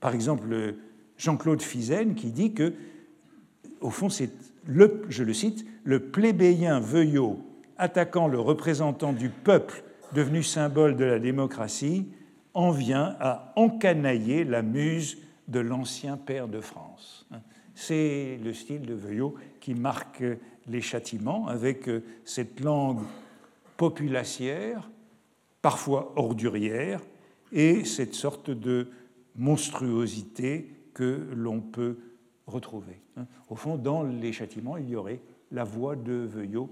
[0.00, 0.74] Par exemple,
[1.18, 2.72] Jean-Claude Fizen qui dit que,
[3.80, 4.30] au fond, c'est
[4.66, 7.38] le, je le cite, le plébéien Veuillot
[7.78, 9.82] attaquant le représentant du peuple
[10.14, 12.06] devenu symbole de la démocratie
[12.54, 17.26] en vient à encanailler la muse de l'ancien père de France.
[17.74, 20.22] C'est le style de Veuillot qui marque
[20.68, 23.02] les châtiments avec euh, cette langue
[23.76, 24.90] populacière,
[25.60, 27.00] parfois ordurière,
[27.52, 28.88] et cette sorte de
[29.36, 31.98] monstruosité que l'on peut
[32.46, 33.00] retrouver.
[33.16, 33.26] Hein.
[33.48, 36.70] Au fond, dans les châtiments, il y aurait la voix de Veuillot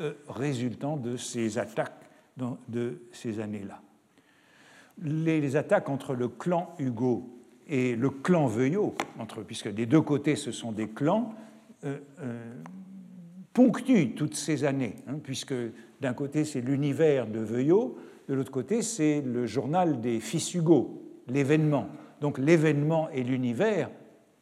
[0.00, 2.10] euh, résultant de ces attaques
[2.68, 3.80] de ces années-là.
[5.02, 7.28] Les, attaques entre le clan Hugo
[7.68, 11.34] et le clan Veuillot, entre, puisque des deux côtés ce sont des clans,
[11.84, 11.98] euh,
[13.54, 15.54] ponctue toutes ces années, hein, puisque
[16.00, 17.96] d'un côté c'est l'univers de Veuillot,
[18.28, 21.88] de l'autre côté c'est le journal des fils Hugo, l'événement.
[22.20, 23.90] Donc l'événement et l'univers,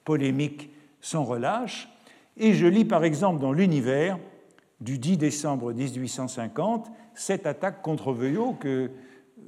[0.04, 1.88] polémique sans relâche.
[2.36, 4.18] Et je lis par exemple dans l'univers
[4.80, 8.90] du 10 décembre 1850 cette attaque contre Veuillot que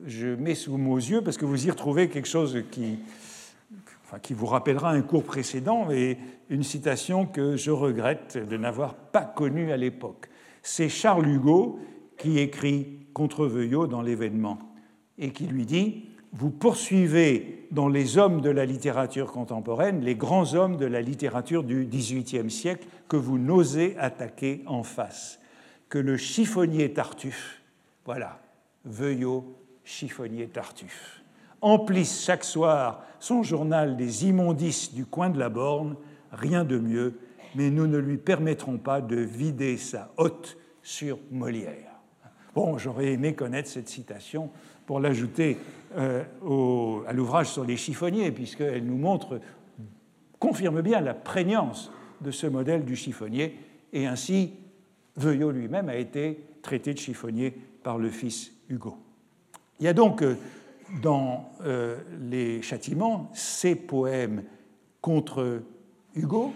[0.06, 2.98] je mets sous vos yeux parce que vous y retrouvez quelque chose qui,
[4.22, 6.18] qui vous rappellera un cours précédent et
[6.50, 10.28] une citation que je regrette de n'avoir pas connue à l'époque.
[10.62, 11.78] C'est Charles Hugo
[12.18, 14.58] qui écrit contre Veuillot dans l'événement
[15.18, 20.54] et qui lui dit Vous poursuivez dans les hommes de la littérature contemporaine les grands
[20.54, 25.38] hommes de la littérature du XVIIIe siècle que vous n'osez attaquer en face.
[25.88, 27.62] Que le chiffonnier Tartuffe,
[28.04, 28.40] voilà,
[28.84, 29.54] Veuillot,
[29.84, 31.24] chiffonnier Tartuffe
[31.64, 35.96] emplisse chaque soir son journal des immondices du coin de la borne,
[36.32, 37.18] rien de mieux
[37.54, 41.92] mais nous ne lui permettrons pas de vider sa hotte sur Molière.
[42.54, 44.50] Bon, j'aurais aimé connaître cette citation
[44.86, 45.56] pour l'ajouter
[45.96, 46.22] euh,
[47.06, 49.40] à l'ouvrage sur les chiffonniers, puisqu'elle nous montre,
[50.38, 53.58] confirme bien la prégnance de ce modèle du chiffonnier,
[53.92, 54.52] et ainsi
[55.16, 58.96] Veuillot lui-même a été traité de chiffonnier par le fils Hugo.
[59.78, 60.36] Il y a donc euh,
[61.02, 64.44] dans euh, les châtiments ces poèmes
[65.00, 65.62] contre
[66.14, 66.52] Hugo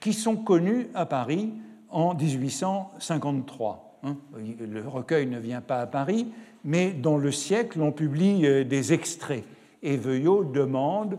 [0.00, 1.52] qui sont connus à Paris
[1.90, 4.00] en 1853.
[4.02, 4.16] Hein.
[4.58, 6.26] Le recueil ne vient pas à Paris,
[6.64, 9.44] mais dans le siècle, on publie euh, des extraits.
[9.82, 11.18] Et Veuillot demande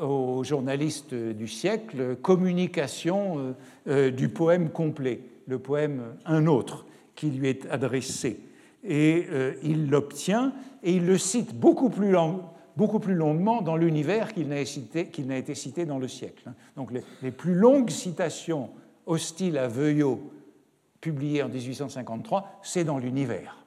[0.00, 3.54] aux journalistes du siècle communication
[3.86, 8.40] du poème complet le poème Un autre qui lui est adressé.
[8.86, 12.14] Et euh, il l'obtient et il le cite beaucoup plus,
[13.00, 16.50] plus longuement dans l'univers qu'il n'a été cité dans le siècle.
[16.76, 16.90] Donc
[17.22, 18.70] les, plus longues citations
[19.06, 20.32] hostiles à Veuillot
[21.00, 23.64] publiées en 1853, c'est dans l'univers.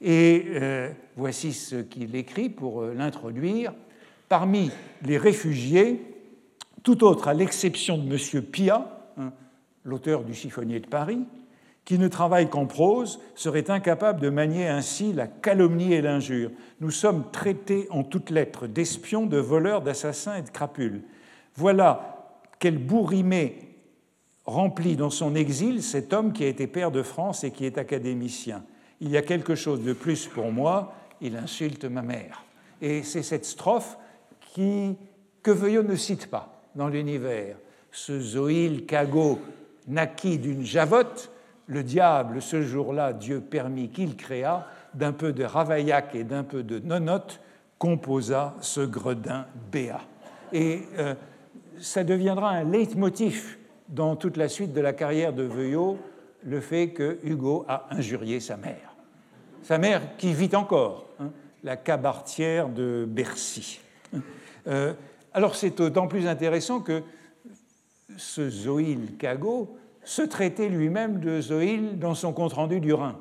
[0.00, 3.72] Et euh, voici ce qu'il écrit pour euh, l'introduire.
[4.28, 4.70] Parmi
[5.04, 6.02] les réfugiés,
[6.82, 8.42] tout autre à l'exception de M.
[8.42, 8.98] Pia,
[9.84, 11.20] l'auteur du chiffonnier de Paris,
[11.84, 16.50] qui ne travaille qu'en prose, serait incapable de manier ainsi la calomnie et l'injure.
[16.80, 21.02] Nous sommes traités en toutes lettres d'espions, de voleurs, d'assassins et de crapules.
[21.56, 23.72] Voilà quel bourrimé
[24.44, 27.78] remplit dans son exil cet homme qui a été père de France et qui est
[27.78, 28.62] académicien.
[29.00, 32.44] Il y a quelque chose de plus pour moi, il insulte ma mère.
[32.80, 33.96] Et c'est cette strophe
[34.54, 34.96] qui,
[35.42, 37.56] que Veuillot ne cite pas dans l'univers.
[37.90, 39.40] Ce Zoïl Cagot
[39.88, 41.31] naquit d'une javotte,
[41.66, 46.62] le diable, ce jour-là, Dieu permit qu'il créa, d'un peu de Ravaillac et d'un peu
[46.62, 47.40] de Nonote,
[47.78, 50.02] composa ce gredin béat.
[50.52, 51.14] Et euh,
[51.80, 53.58] ça deviendra un leitmotiv
[53.88, 55.98] dans toute la suite de la carrière de Veuillot,
[56.44, 58.94] le fait que Hugo a injurié sa mère.
[59.62, 61.30] Sa mère qui vit encore, hein,
[61.62, 63.80] la cabartière de Bercy.
[64.66, 64.92] Euh,
[65.32, 67.02] alors c'est d'autant plus intéressant que
[68.16, 73.16] ce Zoïl Cagot se traitait lui-même de Zoïl dans son compte-rendu du Rhin.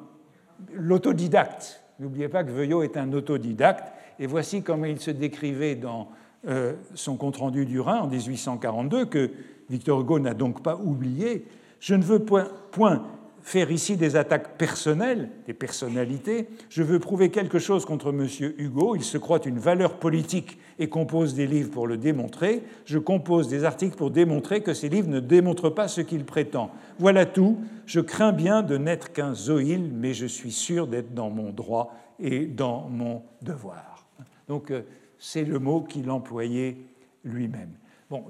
[0.74, 1.84] L'autodidacte.
[2.00, 6.10] N'oubliez pas que Veuillot est un autodidacte, et voici comment il se décrivait dans
[6.48, 9.32] euh, son compte-rendu du Rhin en 1842, que
[9.70, 11.46] Victor Hugo n'a donc pas oublié.
[11.80, 13.04] Je ne veux point, point
[13.44, 16.48] faire ici des attaques personnelles, des personnalités.
[16.70, 18.28] Je veux prouver quelque chose contre M.
[18.58, 18.96] Hugo.
[18.96, 22.64] Il se croit une valeur politique et compose des livres pour le démontrer.
[22.86, 26.72] Je compose des articles pour démontrer que ces livres ne démontrent pas ce qu'il prétend.
[27.00, 27.58] Voilà tout.
[27.86, 31.96] Je crains bien de n'être qu'un zoïl, mais je suis sûr d'être dans mon droit
[32.20, 34.06] et dans mon devoir.
[34.48, 34.82] Donc euh,
[35.18, 36.78] c'est le mot qu'il employait
[37.24, 37.72] lui-même.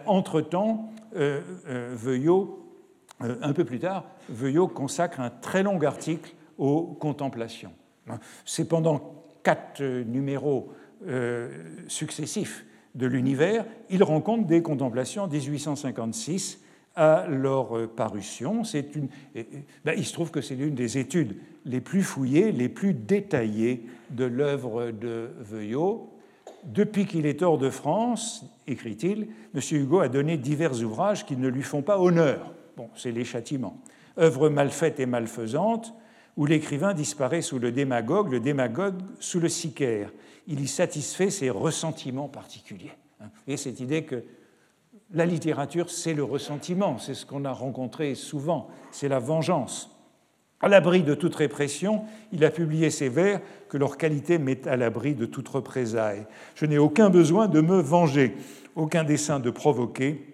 [0.05, 2.64] entre-temps, euh, euh, Veuillot,
[3.20, 7.72] un peu plus tard, Veuillot consacre un très long article aux contemplations.
[8.45, 10.72] C'est pendant quatre numéros
[11.88, 16.60] successifs de l'univers, il rencontre des contemplations en 1856
[16.98, 18.64] à leur euh, parution.
[18.95, 19.08] Une,
[19.86, 23.86] ben, il se trouve que c'est l'une des études les plus fouillées, les plus détaillées
[24.10, 26.10] de l'œuvre de Veuillot.
[26.64, 29.62] Depuis qu'il est hors de France, écrit-il, M.
[29.72, 32.52] Hugo a donné divers ouvrages qui ne lui font pas honneur.
[32.76, 33.80] Bon, c'est les châtiments.
[34.18, 35.93] Œuvre mal faite et malfaisante,
[36.36, 40.12] où l'écrivain disparaît sous le démagogue, le démagogue sous le sicaire.
[40.48, 42.91] Il y satisfait ses ressentiments particuliers.
[43.48, 44.24] Et cette idée que
[45.12, 49.93] la littérature, c'est le ressentiment, c'est ce qu'on a rencontré souvent, c'est la vengeance.
[50.60, 54.76] À l'abri de toute répression, il a publié ces vers que leur qualité met à
[54.76, 56.26] l'abri de toute représailles.
[56.55, 58.36] Je n'ai aucun besoin de me venger,
[58.76, 60.34] aucun dessein de provoquer,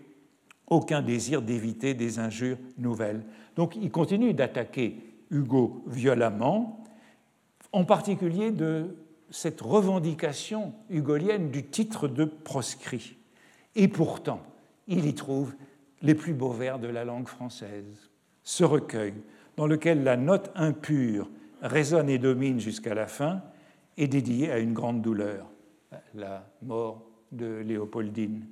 [0.67, 3.23] aucun désir d'éviter des injures nouvelles.
[3.57, 4.97] Donc il continue d'attaquer
[5.29, 6.83] Hugo violemment,
[7.73, 8.95] en particulier de
[9.29, 13.17] cette revendication hugolienne du titre de proscrit.
[13.75, 14.41] Et pourtant,
[14.87, 15.53] il y trouve
[16.01, 18.11] les plus beaux vers de la langue française.
[18.43, 19.13] Ce recueil,
[19.55, 21.29] dans lequel la note impure
[21.61, 23.41] résonne et domine jusqu'à la fin,
[23.97, 25.45] est dédié à une grande douleur,
[26.13, 28.45] la mort de Léopoldine,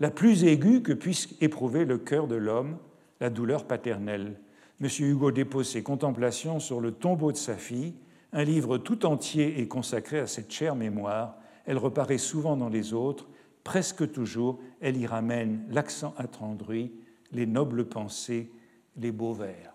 [0.00, 2.78] la plus aiguë que puisse éprouver le cœur de l'homme,
[3.20, 4.40] la douleur paternelle.
[4.80, 4.88] M.
[5.00, 7.94] Hugo dépose ses contemplations sur le tombeau de sa fille.
[8.32, 11.36] Un livre tout entier est consacré à cette chère mémoire.
[11.66, 13.28] Elle reparaît souvent dans les autres
[13.64, 16.92] presque toujours, elle y ramène l'accent attendri,
[17.32, 18.50] les nobles pensées,
[18.96, 19.74] les beaux vers.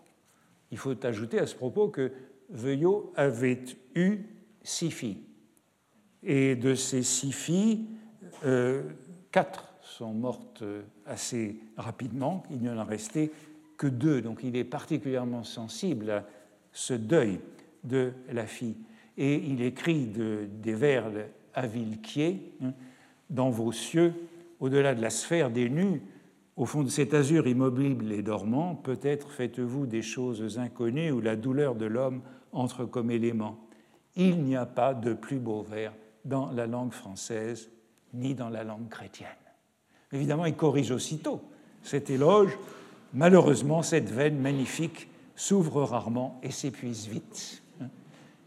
[0.72, 2.12] Il faut ajouter à ce propos que
[2.50, 3.64] Veuillot avait
[3.96, 4.20] eu
[4.64, 5.24] six filles.
[6.24, 7.86] Et de ces six filles,
[8.44, 8.84] euh,
[9.32, 10.64] quatre sont mortes
[11.06, 12.44] assez rapidement.
[12.50, 13.32] Il n'y en a resté
[13.78, 14.22] que deux.
[14.22, 16.26] Donc il est particulièrement sensible à
[16.72, 17.40] ce deuil
[17.84, 18.76] de la fille.
[19.18, 21.10] Et il écrit des vers
[21.54, 22.74] à Villequier, hein,
[23.30, 24.14] dans vos cieux,
[24.60, 26.02] au-delà de la sphère des nus,
[26.56, 31.36] au fond de cet azur immobile et dormant, peut-être faites-vous des choses inconnues où la
[31.36, 32.22] douleur de l'homme
[32.54, 33.60] entre comme élément.
[34.16, 37.70] Il n'y a pas de plus beau vers dans la langue française
[38.14, 39.30] ni dans la langue chrétienne.
[40.14, 41.42] Évidemment, il corrige aussitôt
[41.84, 42.58] cet éloge.
[43.14, 47.62] Malheureusement, cette veine magnifique s'ouvre rarement et s'épuise vite.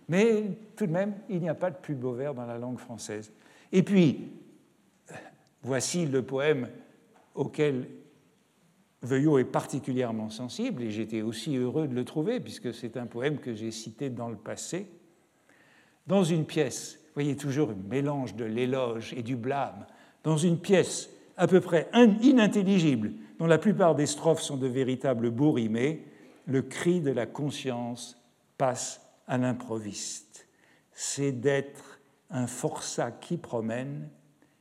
[0.09, 2.79] Mais tout de même, il n'y a pas de plus beau vers dans la langue
[2.79, 3.31] française.
[3.73, 4.31] Et puis,
[5.69, 6.69] voici le poème
[7.35, 7.89] auquel
[9.03, 13.39] Veuillot est particulièrement sensible, et j'étais aussi heureux de le trouver, puisque c'est un poème
[13.39, 14.89] que j'ai cité dans le passé.
[16.07, 19.87] Dans une pièce, vous voyez toujours un mélange de l'éloge et du blâme,
[20.25, 25.31] dans une pièce à peu près inintelligible, dont la plupart des strophes sont de véritables
[25.31, 26.05] bourrimés,
[26.47, 28.21] le cri de la conscience
[28.57, 30.49] passe à l'improviste.
[30.93, 32.01] C'est d'être
[32.31, 34.09] un forçat qui promène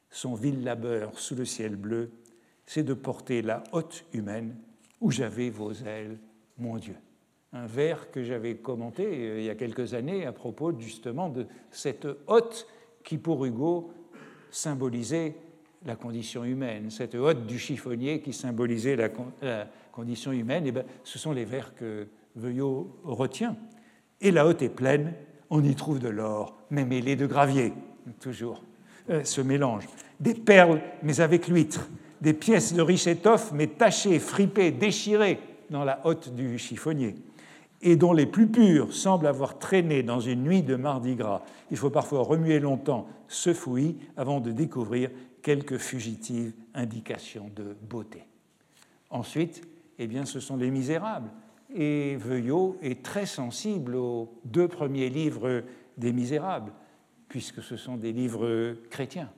[0.09, 2.11] son vil labeur sous le ciel bleu
[2.67, 4.55] c'est de porter la haute humaine
[5.01, 6.19] où j'avais vos ailes,
[6.57, 6.95] mon Dieu.
[7.53, 11.47] Un vers que j'avais commenté euh, il y a quelques années à propos justement de
[11.71, 12.67] cette haute
[13.03, 13.91] qui pour Hugo
[14.51, 15.35] symbolisait
[15.85, 19.09] la condition humaine, cette haute du chiffonnier qui symbolisait la,
[19.91, 23.55] condition humaine, et eh bien, ce sont les vers que Veuillot retient.
[24.19, 25.13] Et la haute est pleine,
[25.49, 27.71] on y trouve de l'or, mais mêlé de gravier,
[28.19, 28.63] toujours,
[29.09, 29.85] euh, ce mélange.
[30.19, 31.87] Des perles, mais avec l'huître,
[32.21, 35.39] des pièces de riche étoffe, mais tachées, fripées, déchirées
[35.69, 37.15] dans la hotte du chiffonnier,
[37.81, 41.43] et dont les plus pures semblent avoir traîné dans une nuit de mardi gras.
[41.69, 48.23] Il faut parfois remuer longtemps ce fouillis avant de découvrir quelques fugitives indications de beauté.
[49.09, 49.61] Ensuite,
[49.99, 51.29] eh bien, ce sont les Misérables.
[51.73, 55.63] Et Veuillot est très sensible aux deux premiers livres
[55.97, 56.71] des Misérables,
[57.27, 59.29] puisque ce sont des livres chrétiens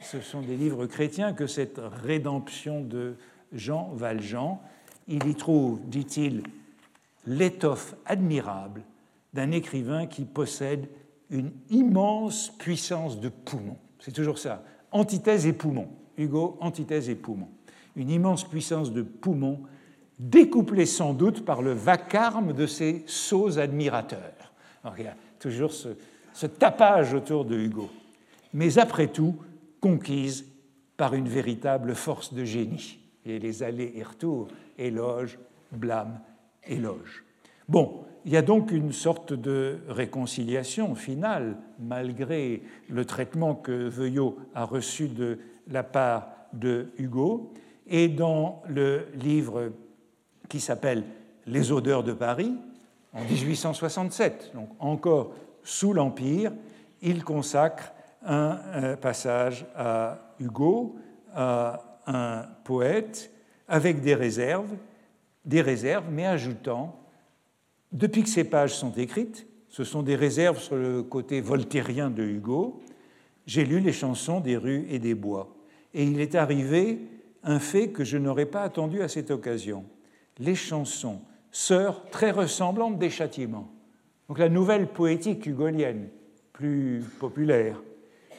[0.00, 3.14] ce sont des livres chrétiens que cette rédemption de
[3.52, 4.60] Jean Valjean.
[5.08, 6.42] Il y trouve, dit-il,
[7.26, 8.82] l'étoffe admirable
[9.32, 10.88] d'un écrivain qui possède
[11.30, 13.76] une immense puissance de poumon.
[13.98, 15.88] C'est toujours ça, antithèse et poumon.
[16.18, 17.48] Hugo, antithèse et poumon.
[17.96, 19.60] Une immense puissance de poumon,
[20.18, 24.52] découplée sans doute par le vacarme de ses sots admirateurs.
[24.82, 25.88] Alors, il y a toujours ce,
[26.36, 27.88] ce tapage autour de Hugo.
[28.52, 29.36] Mais après tout,
[29.80, 30.44] conquise
[30.98, 32.98] par une véritable force de génie.
[33.24, 35.38] Et les allers et retours, éloge,
[35.72, 36.20] blâme,
[36.66, 37.24] éloge.
[37.70, 44.36] Bon, il y a donc une sorte de réconciliation finale, malgré le traitement que Veuillot
[44.54, 47.50] a reçu de la part de Hugo.
[47.86, 49.72] Et dans le livre
[50.50, 51.04] qui s'appelle
[51.46, 52.52] Les odeurs de Paris,
[53.14, 55.32] en 1867, donc encore
[55.66, 56.52] sous l'Empire,
[57.02, 57.92] il consacre
[58.24, 60.96] un euh, passage à Hugo,
[61.34, 63.32] à un poète,
[63.68, 64.70] avec des réserves,
[65.44, 66.98] des réserves, mais ajoutant,
[67.92, 72.22] depuis que ces pages sont écrites, ce sont des réserves sur le côté voltairien de
[72.22, 72.80] Hugo,
[73.46, 75.54] j'ai lu les chansons des rues et des bois.
[75.94, 77.00] Et il est arrivé
[77.42, 79.84] un fait que je n'aurais pas attendu à cette occasion.
[80.38, 83.68] Les chansons, sœurs très ressemblantes des châtiments.
[84.28, 86.08] Donc la nouvelle poétique hugolienne,
[86.52, 87.80] plus populaire,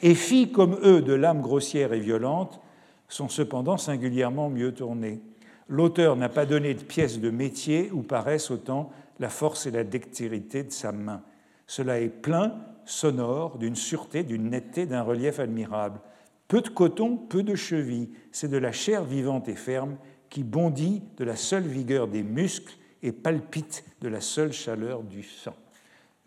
[0.01, 2.59] et filles comme eux de l'âme grossière et violente
[3.07, 5.21] sont cependant singulièrement mieux tournées.
[5.69, 9.83] L'auteur n'a pas donné de pièces de métier où paraissent autant la force et la
[9.83, 11.21] dextérité de sa main.
[11.67, 12.53] Cela est plein,
[12.85, 15.99] sonore, d'une sûreté, d'une netteté, d'un relief admirable.
[16.47, 19.97] Peu de coton, peu de cheville, c'est de la chair vivante et ferme
[20.29, 25.23] qui bondit de la seule vigueur des muscles et palpite de la seule chaleur du
[25.23, 25.55] sang.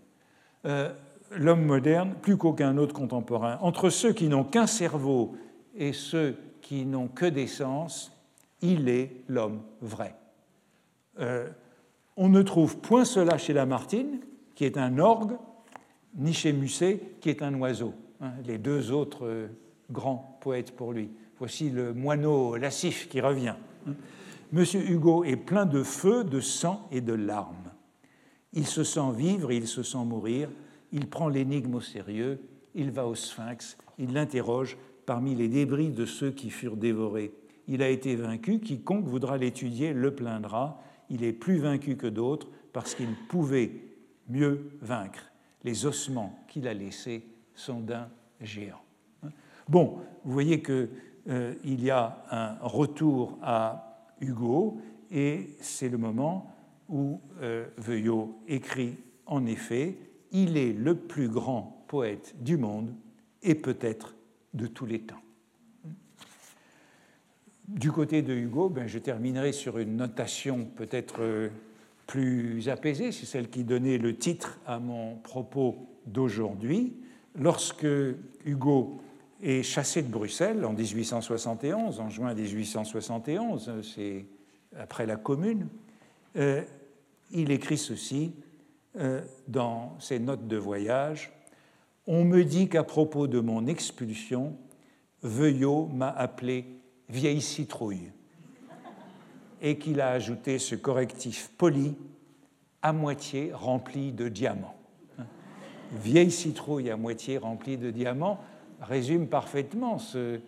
[0.67, 0.95] Euh,
[1.33, 5.35] l'homme moderne, plus qu'aucun autre contemporain, entre ceux qui n'ont qu'un cerveau
[5.75, 8.13] et ceux qui n'ont que des sens,
[8.61, 10.15] il est l'homme vrai.
[11.21, 11.49] Euh,
[12.17, 14.21] on ne trouve point cela chez Lamartine,
[14.55, 15.37] qui est un orgue,
[16.17, 19.49] ni chez Musset, qui est un oiseau, hein, les deux autres euh,
[19.91, 21.11] grands poètes pour lui.
[21.39, 23.55] Voici le moineau lascif qui revient.
[24.51, 27.71] Monsieur Hugo est plein de feu, de sang et de larmes.
[28.53, 30.51] Il se sent vivre il se sent mourir.
[30.91, 32.41] Il prend l'énigme au sérieux.
[32.75, 33.77] Il va au sphinx.
[33.99, 34.79] Il l'interroge
[35.09, 37.33] parmi les débris de ceux qui furent dévorés.
[37.67, 38.61] Il a été vaincu.
[38.61, 40.83] Quiconque voudra l'étudier le plaindra.
[41.09, 43.73] Il est plus vaincu que d'autres parce qu'il pouvait
[44.29, 45.33] mieux vaincre.
[45.65, 48.11] Les ossements qu'il a laissés sont d'un
[48.43, 48.83] géant.
[49.67, 50.91] Bon, vous voyez qu'il
[51.31, 54.79] euh, y a un retour à Hugo,
[55.11, 56.55] et c'est le moment
[56.91, 59.97] où euh, Veuillot écrit en effet
[60.33, 62.93] Il est le plus grand poète du monde
[63.43, 64.15] et peut-être
[64.59, 65.23] de tous les temps.
[67.69, 71.49] Du côté de Hugo, ben, je terminerai sur une notation peut-être euh,
[72.07, 76.95] plus apaisée, c'est celle qui donnait le titre à mon propos d'aujourd'hui.
[77.39, 77.87] Lorsque
[78.45, 79.01] Hugo
[79.43, 84.25] est chassé de Bruxelles en 1871, en juin 1871, c'est
[84.79, 85.69] après la Commune,
[86.37, 86.63] euh,
[87.31, 88.33] il écrit ceci
[88.99, 91.31] euh, dans ses notes de voyage.
[92.11, 94.57] On me dit qu'à propos de mon expulsion,
[95.21, 96.65] Veuillot m'a appelé
[97.11, 98.11] vieille citrouille
[99.61, 101.95] et qu'il a ajouté ce correctif poli
[102.81, 104.75] à moitié rempli de diamants.
[106.03, 108.41] Vieille citrouille à moitié remplie de diamants,
[108.81, 110.41] résume parfaitement ce,